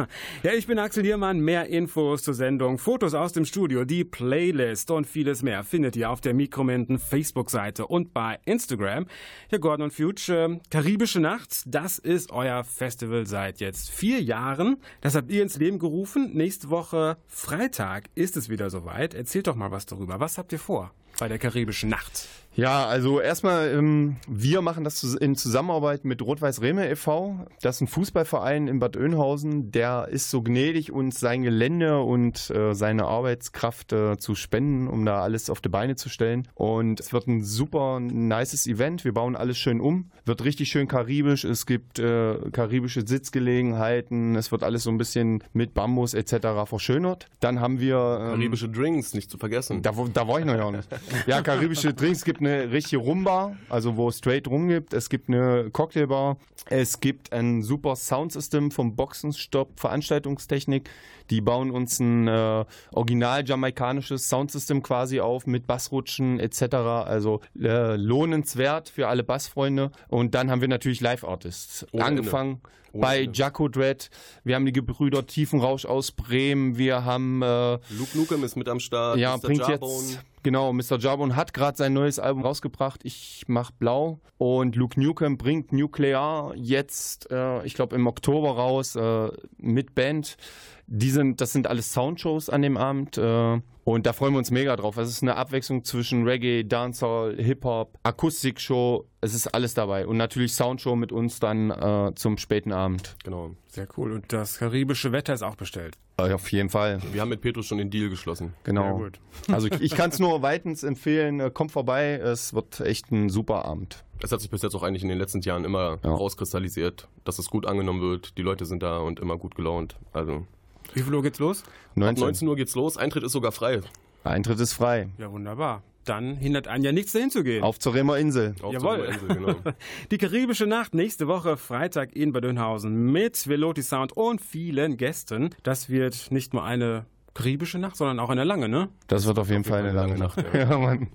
[0.45, 1.41] Ja, ich bin Axel Hiermann.
[1.41, 6.09] Mehr Infos zur Sendung, Fotos aus dem Studio, die Playlist und vieles mehr findet ihr
[6.09, 9.07] auf der Mikrominten Facebook-Seite und bei Instagram.
[9.51, 14.77] Ja, Gordon und Fuge, äh, Karibische Nacht, das ist euer Festival seit jetzt vier Jahren.
[15.01, 16.31] Das habt ihr ins Leben gerufen.
[16.33, 19.15] Nächste Woche Freitag ist es wieder soweit.
[19.15, 20.21] Erzählt doch mal was darüber.
[20.21, 22.29] Was habt ihr vor bei der Karibischen Nacht?
[22.55, 27.47] Ja, also erstmal, ähm, wir machen das in Zusammenarbeit mit Rot-Weiß Reme e.V.
[27.63, 29.71] Das ist ein Fußballverein in Bad Oeynhausen.
[29.71, 35.07] Der ist so gnädig, uns sein Gelände und äh, seine Arbeitskraft äh, zu spenden, um
[35.07, 36.49] da alles auf die Beine zu stellen.
[36.55, 39.05] Und es wird ein super nices Event.
[39.05, 40.11] Wir bauen alles schön um.
[40.25, 41.45] Wird richtig schön karibisch.
[41.45, 44.35] Es gibt äh, karibische Sitzgelegenheiten.
[44.35, 46.49] Es wird alles so ein bisschen mit Bambus etc.
[46.67, 47.27] verschönert.
[47.39, 48.19] Dann haben wir...
[48.21, 49.83] Ähm, Karibische Drinks, nicht zu vergessen.
[49.83, 50.89] da, da war ich noch ja nicht.
[51.27, 52.25] Ja, karibische Drinks.
[52.25, 54.93] Gibt eine richtige Rumbar, also wo es straight rum gibt.
[54.93, 56.37] Es gibt eine Cocktailbar.
[56.67, 60.91] Es gibt ein super Soundsystem vom Boxenstopp Veranstaltungstechnik.
[61.31, 66.75] Die bauen uns ein äh, original jamaikanisches Soundsystem quasi auf mit Bassrutschen etc.
[66.75, 69.91] Also äh, lohnenswert für alle Bassfreunde.
[70.09, 71.87] Und dann haben wir natürlich Live-Artists.
[71.97, 72.61] Angefangen
[72.93, 73.29] Ohne bei.
[73.33, 74.11] Jaco Dread.
[74.45, 76.77] Wir haben die Gebrüder Tiefenrausch aus Bremen.
[76.77, 79.19] Wir haben äh, Luke Nukem ist mit am Start.
[79.19, 79.41] ja, Mr.
[79.41, 80.09] bringt Jarbone.
[80.09, 80.25] jetzt.
[80.43, 80.99] Genau, Mr.
[80.99, 83.01] Jarbon hat gerade sein neues Album rausgebracht.
[83.05, 84.21] Ich mach blau.
[84.39, 89.29] Und Luke Newcomb bringt Nuclear jetzt, äh, ich glaube, im Oktober raus äh,
[89.59, 90.39] mit Band.
[90.87, 93.19] Die sind, das sind alles Soundshows an dem Abend.
[93.19, 94.97] Äh, und da freuen wir uns mega drauf.
[94.97, 99.07] Es ist eine Abwechslung zwischen Reggae, Dancehall, Hip-Hop, Akustikshow.
[99.21, 100.07] Es ist alles dabei.
[100.07, 103.17] Und natürlich Soundshow mit uns dann äh, zum späten Abend.
[103.25, 103.51] Genau.
[103.67, 104.13] Sehr cool.
[104.13, 105.97] Und das karibische Wetter ist auch bestellt.
[106.19, 107.01] Äh, auf jeden Fall.
[107.13, 108.55] Wir haben mit Petrus schon den Deal geschlossen.
[108.65, 108.83] Genau.
[108.99, 109.21] Sehr gut.
[109.53, 111.41] Also ich, ich kann es nur weitens empfehlen.
[111.41, 112.13] Äh, Kommt vorbei.
[112.15, 114.05] Es wird echt ein super Abend.
[114.23, 116.11] Es hat sich bis jetzt auch eigentlich in den letzten Jahren immer Ja.
[116.11, 118.37] rauskristallisiert, dass es gut angenommen wird.
[118.39, 119.97] Die Leute sind da und immer gut gelaunt.
[120.13, 120.47] Also
[120.95, 121.63] Wie viel Uhr geht's los?
[121.63, 122.25] ab 19.
[122.25, 122.97] 19 Uhr geht's los.
[122.97, 123.81] Eintritt ist sogar frei.
[124.25, 125.09] Eintritt ist frei.
[125.19, 125.83] Ja, wunderbar.
[126.05, 127.63] Dann hindert einen ja nichts, dahin zu gehen.
[127.63, 128.55] Auf zur Bremer Insel.
[128.63, 128.97] Auf Jawohl.
[128.97, 129.55] zur Insel, genau.
[130.11, 135.51] Die karibische Nacht nächste Woche Freitag in Bad Oeynhausen mit Veloty Sound und vielen Gästen.
[135.63, 138.89] Das wird nicht nur eine karibische Nacht, sondern auch eine lange, ne?
[139.07, 140.43] Das wird auf jeden Fall eine lange Nacht.
[140.53, 141.09] Ja, Mann.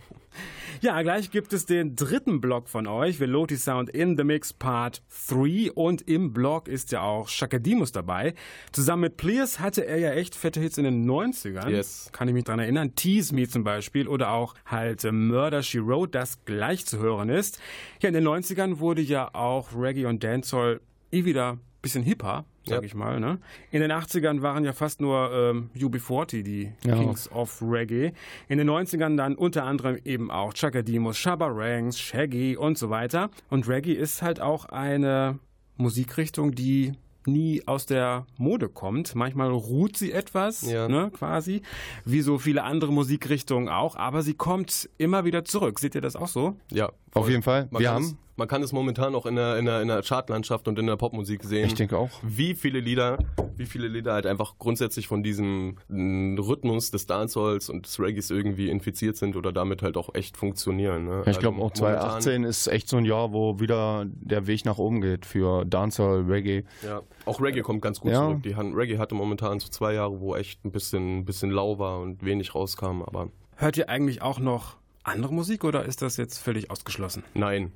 [0.81, 5.01] Ja, gleich gibt es den dritten Block von euch, Veloty Sound in the Mix Part
[5.29, 8.33] 3 und im Block ist ja auch Shakadimus dabei.
[8.71, 11.69] Zusammen mit Pliers hatte er ja echt fette Hits in den 90ern.
[11.69, 12.09] Yes.
[12.11, 12.93] Kann ich mich dran erinnern.
[12.93, 17.29] Tease Me zum Beispiel oder auch halt äh, Murder She Wrote, das gleich zu hören
[17.29, 17.59] ist.
[18.01, 22.45] Ja, in den 90ern wurde ja auch Reggae und Dancehall eh wieder ein bisschen hipper.
[22.67, 22.83] Sag Ja.
[22.85, 23.19] ich mal.
[23.19, 23.39] Ne?
[23.71, 26.95] In den 80ern waren ja fast nur ähm, UB40 die Ja.
[26.95, 28.11] Kings of Reggae.
[28.47, 32.89] In den 90ern dann unter anderem eben auch Chaka Demus, Shabba Ranks, Shaggy und so
[32.89, 33.29] weiter.
[33.49, 35.39] Und Reggae ist halt auch eine
[35.77, 36.93] Musikrichtung, die
[37.27, 39.15] nie aus der Mode kommt.
[39.15, 40.87] Manchmal ruht sie etwas, Ja.
[40.87, 41.63] ne, quasi,
[42.05, 45.79] wie so viele andere Musikrichtungen auch, aber sie kommt immer wieder zurück.
[45.79, 46.55] Seht ihr das auch so?
[46.71, 46.91] Ja.
[47.13, 47.67] Auf jeden Fall.
[47.71, 48.17] Man Wir haben.
[48.37, 50.97] Man kann es momentan auch in der, in, der, in der Chartlandschaft und in der
[50.97, 51.67] Popmusik sehen.
[51.67, 52.09] Ich denke auch.
[52.21, 53.17] Wie viele Lieder,
[53.55, 58.29] wie viele Lieder halt einfach grundsätzlich von diesem mm, Rhythmus des Dancehalls und des Reggaes
[58.31, 61.05] irgendwie infiziert sind oder damit halt auch echt funktionieren.
[61.05, 61.23] Ne?
[61.25, 64.65] Ja, ich glaube Also auch 2018 ist echt so ein Jahr, wo wieder der Weg
[64.65, 66.63] nach oben geht für Dancehall, Reggae.
[66.85, 68.21] Ja, auch Reggae kommt ganz gut Ja.
[68.27, 68.43] zurück.
[68.43, 71.79] Die Han- Reggae hatte momentan so zwei Jahre, wo echt ein bisschen, ein bisschen lau
[71.79, 76.17] war und wenig rauskam, aber Hört ihr eigentlich auch noch andere Musik oder ist das
[76.17, 77.23] jetzt völlig ausgeschlossen?
[77.33, 77.71] nein.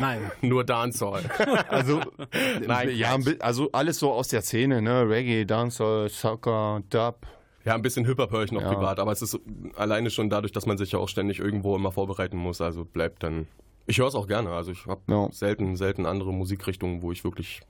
[0.00, 0.30] Nein.
[0.40, 1.24] Nur Dancehall.
[1.68, 2.00] Also,
[2.66, 5.08] Nein, ja, also alles so aus der Szene, ne?
[5.08, 7.26] Reggae, Dancehall, Soccer, Dub.
[7.64, 8.72] Ja, ein bisschen Hip-Hop höre ich noch Ja.
[8.74, 9.38] privat, aber es ist
[9.76, 13.22] alleine schon dadurch, dass man sich ja auch ständig irgendwo immer vorbereiten muss, also bleibt
[13.22, 13.46] dann.
[13.86, 15.28] Ich höre es auch gerne, also ich habe Ja.
[15.32, 17.60] selten, selten andere Musikrichtungen, wo ich wirklich.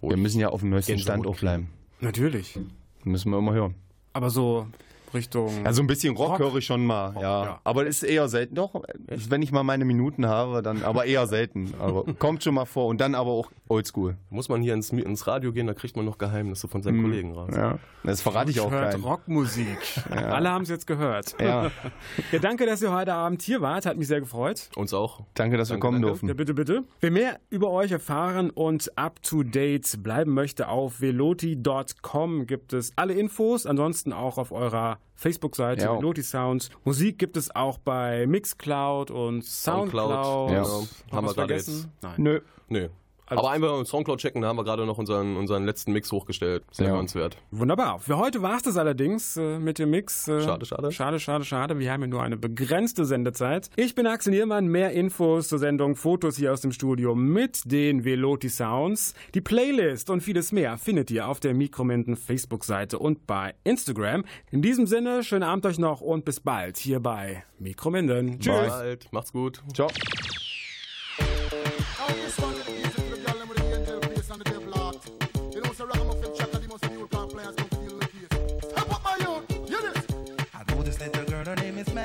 [0.00, 1.68] Wo Wir ich müssen ja auf dem neuesten Stand auch bleiben.
[2.00, 2.58] Natürlich.
[3.04, 3.74] Müssen wir immer hören.
[4.14, 4.66] Aber so
[5.14, 5.64] Richtung.
[5.64, 6.38] Also ein bisschen Rock, Rock.
[6.38, 7.44] höre ich schon mal, ja.
[7.44, 7.60] ja.
[7.64, 8.54] Aber ist eher selten.
[8.54, 11.74] Doch, wenn ich mal meine Minuten habe, dann aber eher selten.
[11.78, 12.86] Aber kommt schon mal vor.
[12.86, 14.16] Und dann aber auch oldschool.
[14.30, 17.32] Muss man hier ins, ins Radio gehen, da kriegt man noch Geheimnisse von seinen Kollegen
[17.32, 17.54] raus.
[17.56, 17.78] Ja.
[18.04, 19.04] Das verrate ich auch hört keinen.
[19.04, 19.78] Rockmusik.
[20.10, 21.36] Alle haben es jetzt gehört.
[21.40, 21.70] Ja.
[22.32, 23.86] ja, danke, dass ihr heute Abend hier wart.
[23.86, 24.70] Hat mich sehr gefreut.
[24.76, 25.22] Uns auch.
[25.34, 26.08] Danke, dass wir Danke, kommen danke.
[26.08, 26.28] durften.
[26.28, 26.84] Ja, bitte, bitte.
[27.00, 32.92] Wer mehr über euch erfahren und up to date bleiben möchte, auf veloti.com gibt es
[32.96, 33.66] alle Infos.
[33.66, 35.96] Ansonsten auch auf eurer Facebook-Seite Ja.
[35.96, 36.70] Veloti Sounds.
[36.84, 40.10] Musik gibt es auch bei Mixcloud und Soundcloud.
[40.24, 40.62] Soundcloud, Ja.
[40.62, 41.74] Noch Haben wir vergessen?
[41.74, 41.88] jetzt.
[42.02, 42.14] Nein.
[42.18, 42.40] Nö.
[42.68, 42.88] Nö.
[43.32, 46.10] Also- aber einfach im Soundcloud checken, da haben wir gerade noch unseren, unseren letzten Mix
[46.12, 46.64] hochgestellt.
[46.70, 46.92] Sehr Ja.
[46.92, 47.36] hörenswert.
[47.50, 47.98] Wunderbar.
[47.98, 50.28] Für heute war es das allerdings äh, mit dem Mix.
[50.28, 50.92] Äh, Schade, schade.
[50.92, 51.78] Schade, schade, schade.
[51.78, 53.70] Wir haben ja nur eine begrenzte Sendezeit.
[53.76, 54.66] Ich bin Axel Niermann.
[54.68, 59.14] Mehr Infos zur Sendung, Fotos hier aus dem Studio mit den Veloti Sounds.
[59.34, 64.24] Die Playlist und vieles mehr findet ihr auf der Mikrominden Facebook-Seite und bei Instagram.
[64.50, 68.40] In diesem Sinne, schönen Abend euch noch und bis bald hier bei Mikrominden.
[68.40, 68.68] Tschüss.
[68.68, 69.08] Bald.
[69.12, 69.62] Macht's gut.
[69.74, 69.88] Ciao.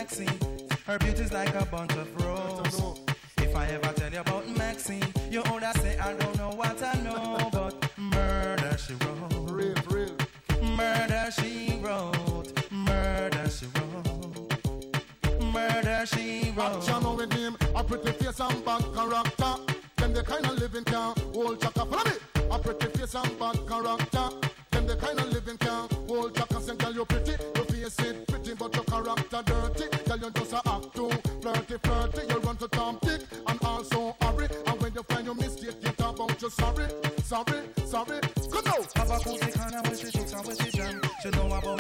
[0.08, 0.40] Maxine.
[0.86, 3.02] Her beauty's like a bunch of roses.
[3.40, 6.94] If I ever tell you about Maxine, you older say I don't know what I
[7.02, 9.52] know, but murder she wrote.
[9.52, 10.16] Real, real.
[10.78, 12.72] Murder she wrote.
[12.72, 15.44] Murder she wrote.
[15.54, 16.88] Murder she wrote.
[16.88, 19.56] Action with him, a pretty face and bad character.
[19.98, 21.86] Them the kind of living can hold chaka.
[21.86, 22.12] Follow me.
[22.50, 24.47] A pretty face and bad character.
[25.00, 26.62] Kind of living can hold chaka.
[26.62, 29.98] Say, girl, you pretty, your face it pretty, but your character dirty.
[30.08, 31.10] Girl, you just a act too
[31.42, 32.22] flirty, flirty.
[32.30, 34.48] You run to Tom Dick and also hurry.
[34.66, 36.86] And when you find your mistake, you talk about you sorry,
[37.24, 38.20] sorry, sorry.
[38.52, 38.94] Come out.
[38.96, 41.02] Have a cool kind of with the chicks and with the jam.
[41.22, 41.77] She know about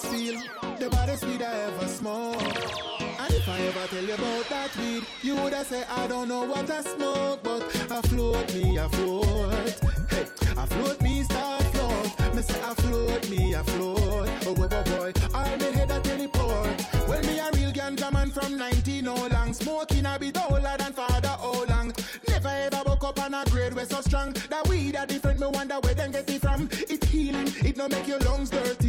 [0.00, 2.42] from Rona the baddest weed I ever smoked.
[2.42, 6.44] And if I ever tell you about that weed, you woulda say I don't know
[6.44, 9.80] what I smoke, but I float me, I float.
[10.10, 10.26] Hey,
[10.56, 12.34] I float me, start float.
[12.34, 14.28] Me say I float me, I float.
[14.46, 16.86] Oh boy, boy, boy, I me head a teleport.
[17.08, 20.92] Well, me a real ganja man from 19 oh long, smoking a bit older than
[20.92, 21.92] father oh long.
[22.28, 24.32] Never ever woke up on a grade where so strong.
[24.48, 26.68] That weed a different, me wonder where them get it from.
[26.72, 28.79] It healing, it no make your lungs dirty.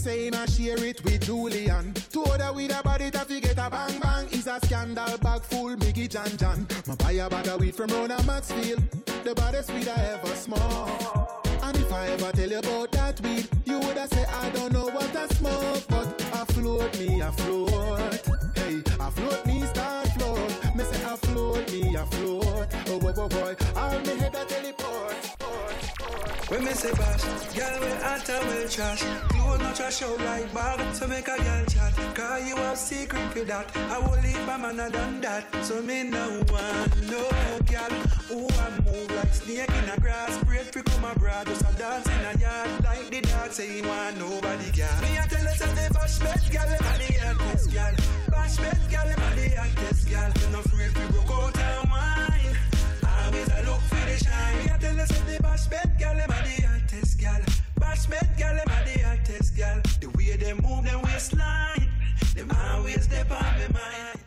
[0.00, 1.92] Say him share it with Julian.
[2.10, 4.26] Two other with a body to forget a bang bang.
[4.30, 6.66] Is a scandal bag full, Mickey Jan Jan.
[6.88, 8.82] Me buy a bag of weed from Rona Maxfield,
[9.24, 11.46] the baddest weed I ever smoked.
[11.62, 14.88] And if I ever tell you about that weed, you woulda say I don't know
[14.88, 18.26] what I smoke, but I float me, I float.
[18.56, 19.49] Hey, I float me,
[26.50, 27.22] When me say bash,
[27.54, 29.02] girl we hot and well trash.
[29.28, 31.94] Clothes not trash out like bag, so make a girl chat.
[32.12, 33.70] Cause you have secret for that.
[33.76, 35.44] I will leave my man done that.
[35.64, 37.22] So me no one, no
[37.70, 37.94] girl.
[38.26, 40.42] Who I move like snake in a grass.
[40.42, 42.82] Great for come abroad, just a dance in a yard.
[42.82, 45.00] Like the dog saying want nobody girl.
[45.02, 47.94] Me a tell us that the bash best girl, and the hottest girl.
[48.28, 50.30] Bash best girl, and the hottest girl.
[50.34, 52.58] Me no afraid we broke out her mind.
[53.06, 54.58] Always I look for the shine.
[54.58, 56.29] Me a tell us that the bash best girl,
[57.26, 57.80] and the hottest girl.
[57.80, 59.80] Bash best girl, and the hottest girl.
[60.00, 61.88] The way they move, them waistline.
[62.34, 64.20] Them always dip on me mind.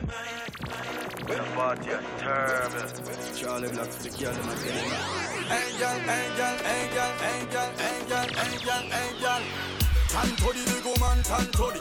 [1.26, 3.14] When party at terrible.
[3.34, 4.92] Charlie Black the girl in my game.
[5.50, 9.42] Angel, angel, angel, angel, angel, angel, angel.
[10.08, 11.80] Tan to the big woman, tan to the.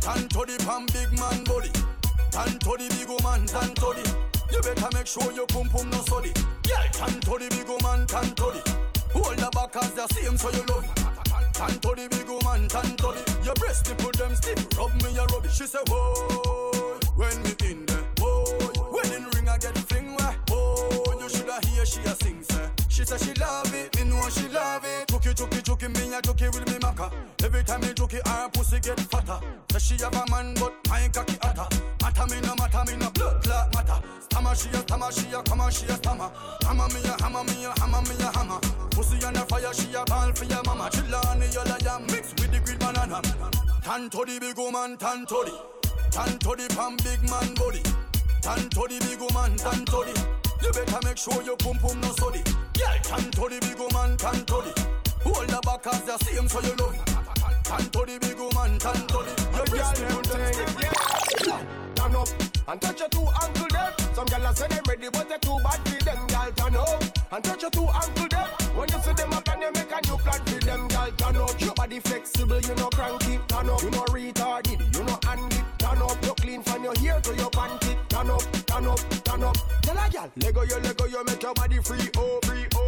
[0.00, 1.70] Tan to the pan big man body.
[2.30, 4.04] Tan to the big woman, tan to the.
[4.52, 6.36] You better make sure your pum pum no solid.
[6.66, 8.85] Yeah, tan to the big woman, tan to the.
[9.16, 10.84] Hold the back as the same so you love.
[11.56, 13.22] Tan to the big woman, tan to the.
[13.44, 15.48] Your breast nipple them stiff, rub me a rub.
[15.48, 18.44] She say, whoa, when me in there, whoa,
[18.92, 22.68] wedding ring I get fling where, whoa, you shoulda hear she a sing say.
[22.88, 25.08] She say she love it, me know she love it.
[25.08, 27.10] Chucky, chucky, chucky, me a chucky with me maca.
[27.42, 29.40] Every time me chucky, her pussy get fatter.
[29.72, 31.68] Say she have a man, but my cocky hotter.
[32.02, 33.98] Matter me no matter, me no blood clot matter.
[34.20, 36.30] Stammer she a stammer, she a come on, she a stammer.
[36.68, 38.75] Hammer me a hammer, me a hammer, me a hammer.
[38.96, 40.88] Pussy on a fire, she a ball for your mama.
[40.90, 43.20] Chill on the yellow jam, mix with the green banana.
[43.84, 45.52] Tan to the big woman, tan to the.
[46.10, 47.82] Tan to the pan big man body.
[48.40, 50.16] Tan to the big woman, tan to the.
[50.64, 52.48] You better make sure your pum pum no solid.
[52.80, 54.72] Yeah, tan to the big woman, tan to the.
[55.28, 57.04] Hold the back as the same so you love it.
[57.68, 59.32] Tan to the big woman, tan to the.
[59.52, 60.40] Your nipple them
[61.36, 61.52] stiff.
[61.96, 62.28] Turn up
[62.66, 63.92] and touch your two ankle them.
[64.16, 66.16] Some gyal say them ready, but they too bad for them.
[66.32, 67.85] Gyal turn up and touch your two.
[68.86, 70.88] When you see them up and you make a new plan for them.
[70.88, 73.38] Gyal turn up, your body flexible, you know cranky.
[73.48, 75.56] Turn up, you know retarded, you know handy.
[75.78, 77.96] Turn up, you clean from your hair to your panty.
[78.08, 79.56] Turn up, turn up, turn up.
[79.82, 82.45] Tell a gyal, Lego you, Lego you, make your body free, free, oh.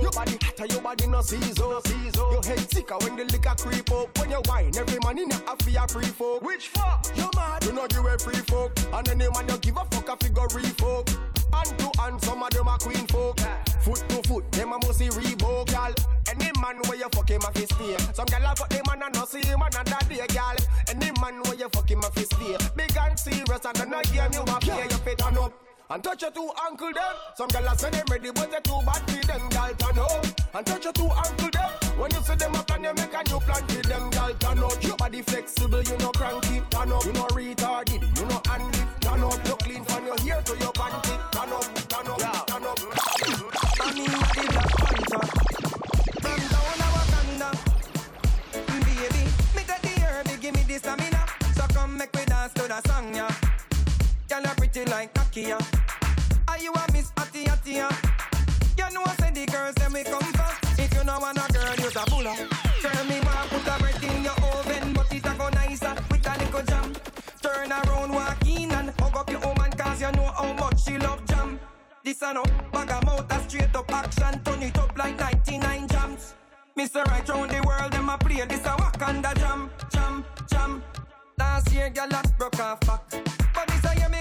[0.08, 1.52] Your body hotter, your body no season.
[1.52, 4.18] Your head sicker when the liquor creep up.
[4.18, 6.40] When you wine, every man in a fear free folk.
[6.40, 7.06] Which fuck?
[7.14, 7.62] You mad?
[7.62, 8.72] You know give a free folk.
[8.90, 11.10] And any man you give a fuck a figure free folk.
[11.52, 13.38] Hand to hand, some of them are queen folk.
[13.82, 15.92] Foot to foot, them a must see Reebok, gal.
[16.30, 17.96] Any man where you fuck him a fist stay.
[18.14, 20.56] Some gal a fuck the man and not see him another day, gal.
[20.88, 22.56] Any man where you fuck him a fist stay.
[22.74, 25.67] Big and serious and then a game you a play, you fit turn up.
[25.90, 27.14] And touch your two ankle them.
[27.34, 29.74] Some gal a say them ready, but they too bad for them, gal.
[29.74, 30.26] Turn up.
[30.54, 31.70] And touch your two ankle them.
[31.98, 34.34] When you see them up and you make a new plan for them, gal.
[34.34, 34.82] Turn up.
[34.84, 36.60] Your body flexible, you know cranky.
[36.68, 37.04] Turn up.
[37.06, 38.80] You know retarded, you know handy.
[39.00, 39.46] Turn up.
[39.48, 41.16] You clean from your hair to your panty.
[41.32, 42.78] Turn up, turn up, turn up.
[43.80, 45.24] I mean, the Black Panther.
[46.20, 47.48] From down a Wakanda.
[48.68, 49.24] Baby,
[49.56, 51.24] me got the herb, give me the stamina.
[51.56, 53.34] So come make we dance to the song, yeah.
[54.28, 55.58] Girl, pretty like Nakia.
[56.48, 57.88] Are you a Miss Atty, yeah?
[58.76, 60.82] You know I say the girls them we come for.
[60.82, 62.34] If you know want a girl, you's a bulla.
[62.82, 66.26] Girl, me want put a bread in your oven, but it a go nicer with
[66.26, 66.92] a little jam.
[67.42, 70.98] Turn around, walk in and hug up your woman, cause you know how much she
[70.98, 71.60] love jam.
[72.04, 75.88] This a no bag of mouth, a straight up action, turn it up like 99
[75.88, 76.34] jams.
[76.76, 77.04] Mr.
[77.06, 80.82] Right round the world, them a play this a Wakanda jam, jam, jam.
[81.38, 83.02] Last year, girl, I broke off back.
[83.54, 83.77] But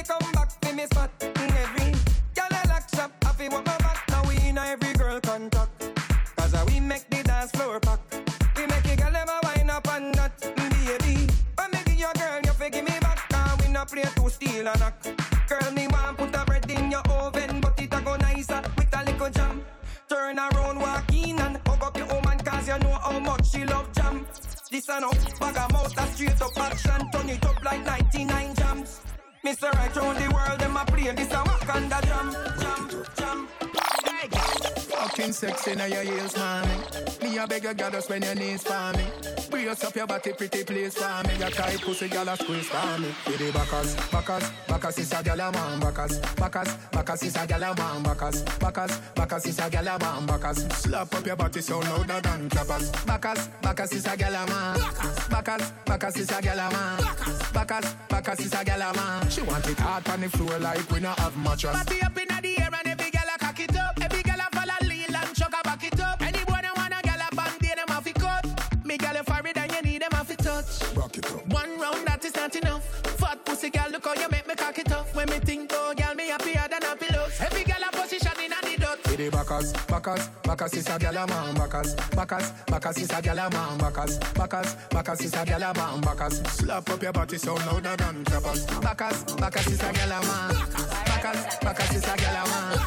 [0.08, 1.12] come back for me spot.
[1.22, 1.92] in Every
[2.36, 4.04] girl I lock shop, I feel what my back.
[4.10, 5.72] Now we in every girl contact.
[6.38, 8.00] Cause uh, we make the dance floor pack.
[8.56, 11.28] We make a girl a wind up and that, mm, baby.
[11.56, 13.20] When me give your girl, you fi give me back.
[13.30, 15.04] Cause we not play to steal and knock.
[15.50, 18.96] Girl, me want put a bread in your oven, but it a go nicer with
[18.98, 19.62] a little jam.
[20.08, 23.66] Turn around, walk in and hug up your woman, cause you know how much she
[23.66, 24.26] love jam.
[24.72, 28.56] This a no bag of mouth, a straight up action, turn it up like 99
[28.56, 29.02] jams.
[29.48, 29.72] Mr.
[29.76, 32.57] Right round the world, them a play this a Wakanda jam, jam, jam.
[35.18, 36.76] Fucking sexy now your heels, mommy.
[37.24, 39.04] Me a beg you, girl, just when your knees for me.
[39.50, 41.36] Brace up your body, pretty please for me.
[41.40, 43.10] Your tight pussy, girl, a squeeze for me.
[43.52, 47.76] Backers, backers, backers is a girl a man, backers, backers, backers is a girl a
[47.76, 50.70] man, backers, backers, backers is a girl a man.
[50.70, 52.38] Slap up your body so is a girl man,
[53.88, 54.78] is a girl man,
[58.38, 59.30] is a girl man.
[59.32, 61.74] She want it hard on the floor like we not have mattress.
[61.74, 62.57] Body up inna the
[69.48, 70.96] Me gal a forehead and you need them have to touch.
[70.96, 71.48] Rock it up.
[71.48, 72.84] One round that is not enough.
[73.18, 75.16] Fat pussy gal, look how you make me cock it up.
[75.16, 77.34] When me think oh gal, me happier than happy love.
[77.40, 78.98] Every gal a position inna the dot.
[79.06, 83.10] With the say Bacchus, Bacchus, Bacchus is a gyal a man, Bacchus, Bacchus, Bacchus is
[83.10, 86.42] a gyal a man, Bacchus, Bacchus, Bacchus is a gyal a man, Bacchus.
[86.54, 88.66] Slap up your body so louder than clappers.
[88.82, 90.56] Bacchus, Bacchus is a gyal a man,
[91.06, 92.78] Bacchus, Bacchus is a gyal a man,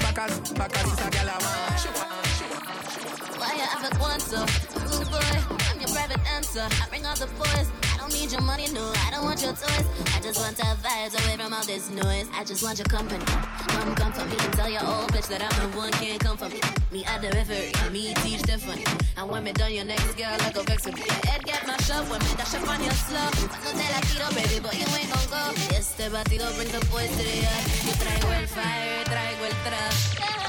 [0.00, 1.58] Bacchus, Bacchus is a gyal a man.
[3.38, 5.57] Why you have it once, so Ooh, boy, I'm your
[6.08, 6.64] private answer.
[6.64, 7.68] I bring all the boys.
[7.92, 9.84] I don't need your money, no, I don't want your toys.
[10.16, 12.28] I just want to vibes away from all this noise.
[12.34, 13.24] I just want your company.
[13.24, 14.36] Come, come for me.
[14.56, 16.60] Tell your old bitch that I'm the one, can't come for me.
[16.92, 18.84] Me at the referee, me teach different.
[19.16, 21.04] And when me done your next girl, I go vex with me.
[21.28, 23.28] Head get my shove when me dash up on your slow.
[23.64, 25.42] No te la tiro, baby, but you ain't gon' go.
[25.76, 27.64] Este batido bring the boys to the yard.
[27.84, 30.47] Yo traigo el fire, traigo el trap.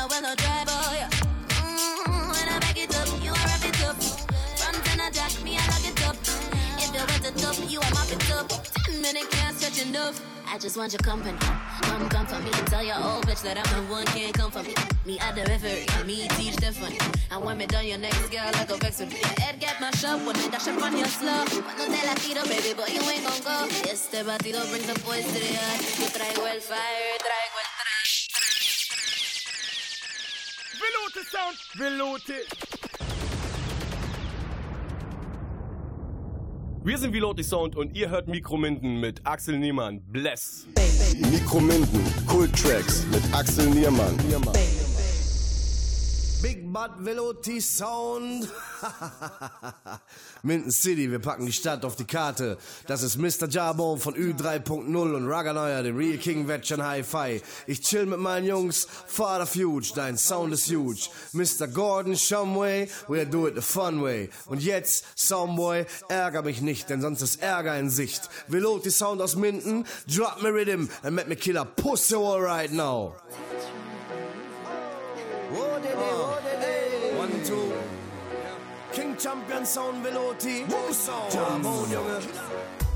[0.00, 1.10] A well drive, oh, yeah.
[1.60, 4.00] Mm, when I back it up, you are wrap it up.
[4.56, 6.16] Front and a jack, me I lock it up.
[6.80, 8.48] If you wet it up, you are mop it up.
[8.80, 10.16] Ten minute can't stretch enough.
[10.48, 11.36] I just want your company.
[11.36, 12.50] Come, come for me.
[12.72, 14.72] Tell your old bitch that I'm the one, can't come for me.
[15.04, 16.96] Me at the referee, me teach different.
[17.30, 19.20] And when me done your next girl, I go vex with me.
[19.36, 19.92] Head get my
[20.24, 21.44] when me dash up on your slow.
[21.44, 23.68] Cuando te la tiro, baby, but you ain't gon' go.
[23.84, 25.80] Este batido bring the boys to the yard.
[26.16, 27.39] Traigo el fire, traigo
[31.10, 32.34] Velote Sound, Velote.
[36.84, 40.02] Wir sind Viloti Sound und ihr hört Mikrominden mit Axel Niemann.
[40.06, 40.66] Bless.
[41.30, 44.16] Mikrominden, Kulttracks mit Axel Niermann.
[46.42, 48.48] Big Bad Veloti Sound.
[50.42, 52.56] Minden City, wir packen die Stadt auf die Karte.
[52.86, 53.46] Das ist Mr.
[53.46, 57.42] Jabo von Ü3.0 und Raganoya, dem Real King Veteran Hi-Fi.
[57.66, 61.10] Ich chill mit meinen Jungs, Father Fuge, dein Sound ist huge.
[61.32, 61.68] Mr.
[61.68, 64.30] Gordon Shumway, we'll do it the fun way.
[64.46, 68.30] Und jetzt, Soundboy, ärger mich nicht, denn sonst ist Ärger in Sicht.
[68.48, 72.72] Veloti Sound aus Minden, drop me rhythm and make me kill a pussy all right
[72.72, 73.14] now.
[75.52, 77.72] One, two.
[78.92, 80.64] King Champion Sound Veloti.
[80.70, 81.32] Woo Sound.
[81.32, 82.20] Jabon, Junge.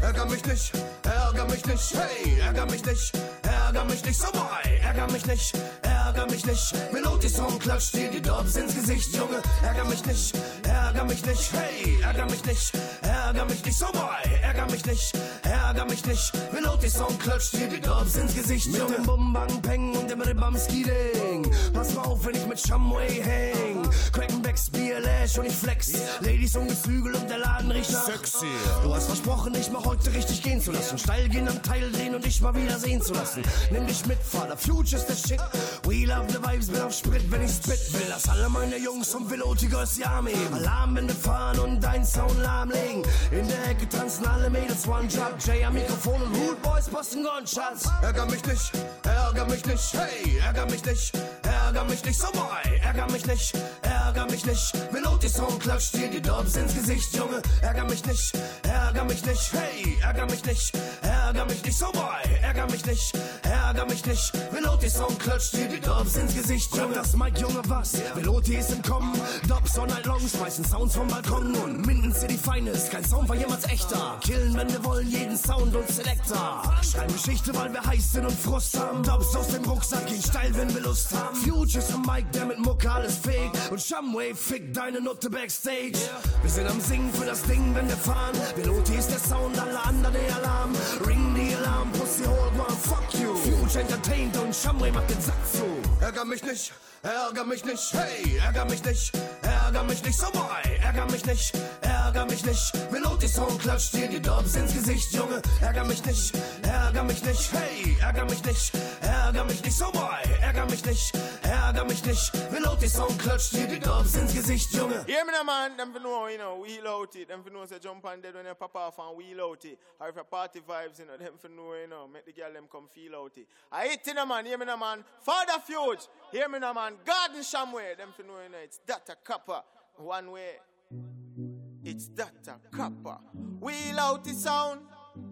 [0.01, 4.79] Ärger mich nicht, ärger mich nicht, hey, ärger mich nicht, ärger mich nicht, so boy,
[4.83, 9.41] ärger mich nicht, ärger mich nicht, Melodie Song klatscht dir die Dobbs ins Gesicht, Junge,
[9.63, 10.74] ärger mich nicht, ärger
[11.15, 12.73] mich nicht, hey, ärger mich nicht,
[13.03, 15.13] ärger mich nicht, so boy, ärger mich nicht,
[15.43, 18.89] ärger mich nicht, Melodie Song klatscht dir die Dobbs ins Gesicht, Junge.
[18.89, 23.23] Mit dem Bumbang Peng und dem Ribbam Skidding, pass mal auf, wenn ich mit Shumway
[23.23, 24.71] häng, Crackenbacks,
[25.01, 28.47] Lash und ich flex, Ladies und Geflügel und der Laden riecht nach Sexy.
[28.83, 30.99] Du hast versprochen, dich mal heute richtig gehen zu lassen.
[30.99, 33.43] Steil gehen am Teil drehen und dich mal wieder sehen zu lassen.
[33.71, 35.41] Nimm dich mit, Vater, Future's the shit.
[35.85, 37.93] We love the vibes, bin auf Sprit, wenn ich spit.
[37.93, 40.63] Will, dass alle meine Jungs vom Velotigers die Arme heben.
[40.75, 43.03] Alarmwände fahren und dein Sound lahmlegen.
[43.31, 45.35] In der Ecke tanzen alle Mädels One Drop.
[45.45, 47.89] Jay am Mikrofon und Hood Boys posten Gunshots.
[48.03, 48.73] Ärger mich nicht,
[49.05, 51.13] ärger mich nicht, hey, ärger mich nicht,
[51.43, 54.93] ärger mich nicht, so boy, ärger mich nicht, ärger mich nicht.
[54.93, 57.41] Melodie Song klatscht dir die Dobbs ins Gesicht, Junge.
[57.63, 60.73] Ärger mich nicht, ärger mich nicht, hey, ärger mich nicht,
[61.03, 62.03] ärger mich nicht, so boy,
[62.43, 64.33] ärger mich nicht, ärger mich nicht.
[64.53, 66.95] Melodie Song klatscht dir die Dobbs ins Gesicht, Junge.
[66.95, 67.93] Das Mike, Junge, was?
[68.15, 69.13] Melodie ist im Kommen,
[69.49, 72.91] Dobbs all night long, schmeißen Sounds vom Balkon und Minden City Finest.
[72.91, 74.19] Kein Sound war jemals echter.
[74.21, 76.63] Killen, wenn wir wollen, jeden Sound und Selector.
[76.83, 79.03] Schreiben Geschichte, weil wir heiß sind und Frust haben.
[79.03, 81.37] Dobbs aus dem Rucksack, gehen steil, wenn wir Lust haben.
[81.37, 83.57] Futures am Mike, der mit Mucke alles fegt.
[83.71, 85.99] Und Shumway fickt deine Nutte backstage.
[86.43, 88.37] Wir sind am Singen für das Ding, wenn wir fahren.
[88.57, 90.73] Melodie ist der Sound, alle anderen der Alarm.
[91.07, 93.35] Ring die Alarm, Pussy hold one, fuck you.
[93.37, 95.65] Future entertained und Shumway macht den Sack zu.
[96.01, 99.13] Ärger mich nicht, ärger mich nicht, hey, ärger mich nicht,
[99.43, 99.54] ärger
[99.85, 102.93] mich nicht, so boy, ärger mich nicht, ärger mich nicht.
[102.93, 105.43] Melodie Song klatscht dir die Dobbs ins Gesicht, Junge.
[105.61, 110.23] Ärger mich nicht, ärger mich nicht, hey, ärger mich nicht, ärger mich nicht, so boy,
[110.41, 111.13] ärger mich nicht,
[111.43, 112.53] ärger mich nicht.
[112.53, 115.05] Melodie Song klatscht dir die Dobbs ins Gesicht, Junge.
[115.07, 115.77] Hear me now, man.
[115.77, 117.29] Them for know, you know, wheel out it.
[117.29, 119.79] Them for know, say jump on dead when you pop off and wheel it.
[119.99, 122.53] Or if a party vibes, you know, them for know, you know, make the girl
[122.53, 123.47] them come feel out it.
[123.73, 125.05] I hit in a man, hear me now, man.
[125.21, 126.95] Father Fuge, hear me now, man.
[127.05, 129.63] Garden Shamway, them for know, you it's that a copper.
[129.97, 131.54] One way.
[131.87, 133.19] It's a copper.
[133.61, 134.81] Wheel out the sound.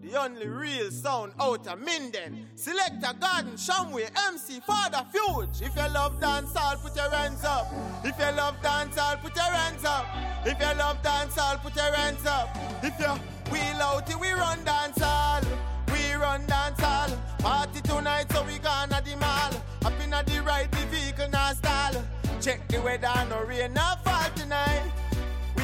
[0.03, 2.47] the only real sound out of Minden.
[2.57, 5.63] Select a Garden, Shamway, MC, Father Fuge.
[5.63, 7.73] If you love dancehall, put your hands up.
[8.05, 10.05] If you love dancehall, put your hands up.
[10.45, 12.51] If you love dancehall, put your hands up.
[12.83, 13.15] If you
[13.51, 15.47] wheel out, it, we run dancehall.
[15.89, 17.19] We run dancehall.
[17.39, 19.53] Party tonight, so we gonna the mall.
[19.87, 21.95] Up in the right, the vehicle now stall.
[22.43, 25.02] Check the weather, no rain, no fall tonight.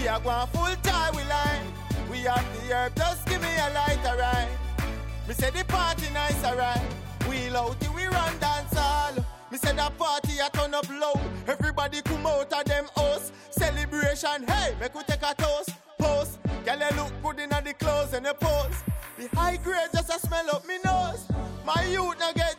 [0.01, 1.66] We are going full time, we line.
[2.11, 4.49] We have the herb, just give me a light, alright.
[5.26, 6.80] Me say the party nice, alright.
[7.28, 9.24] We out, we run dancehall.
[9.51, 11.20] Me say the party a turn up low.
[11.46, 13.32] Everybody come out of them house.
[13.51, 15.70] Celebration, hey, make we take a toast.
[15.99, 18.76] Post, girl you look good in the clothes and the pose.
[19.18, 21.26] The high grade just a smell up me nose.
[21.66, 22.58] My youth now get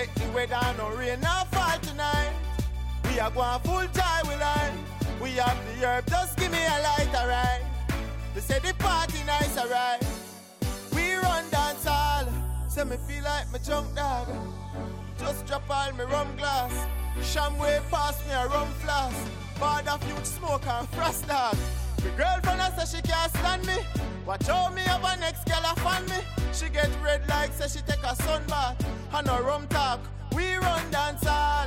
[0.00, 2.32] Check the weather, no rain, no fall tonight.
[3.04, 4.72] We are going full time, we line.
[5.22, 7.60] We have the herb, just give me a light, alright.
[8.34, 10.02] They say the party nice, alright.
[10.94, 12.24] We run dance all.
[12.68, 14.26] Say me feel like my junk dog.
[15.18, 16.72] Just drop all my rum glass.
[17.18, 19.18] Shamway pass me a rum flask.
[19.60, 21.58] Bad of huge smoke and frost dog.
[22.02, 23.76] The girlfriend I say she can't stand me.
[24.24, 26.16] Watch how me have a next girl fan me.
[26.52, 28.76] She get red like say she take a sun bath.
[29.12, 30.00] And a rum talk.
[30.34, 31.66] We run dance all.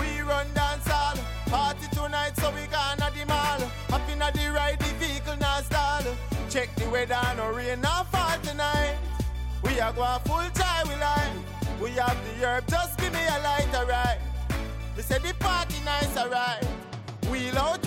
[0.00, 1.16] We run dance all.
[1.46, 3.62] Party tonight so we gonna the mall.
[3.90, 6.04] Up in the ride the vehicle now stall.
[6.48, 8.98] Check the weather no rain no fall tonight.
[9.64, 11.44] We are going full time we line.
[11.82, 14.18] We have the herb just give me a light alright.
[14.96, 16.64] We say the party nice alright.
[17.30, 17.86] Wheel out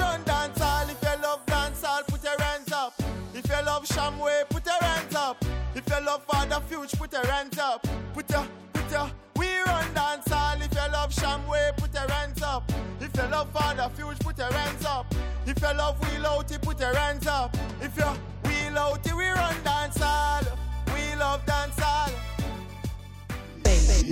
[3.46, 5.46] If you love Shamway, put your hands up.
[5.76, 7.86] If you love Father Fuge, put your hands up.
[8.12, 8.44] Put your,
[8.74, 10.60] put your, we run dance all.
[10.60, 12.72] If you love Shamway, put your hands up.
[13.00, 15.14] If you love Father Fuge, put your hands up.
[15.46, 17.56] If you love Wheel Out, put your hands up.
[17.80, 18.06] If you
[18.50, 20.42] Wheel Out, we run dance all.
[20.88, 22.10] We love dance all.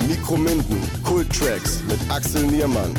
[0.08, 2.94] Mikro Minden, Kult Tracks mit Axel Niermann.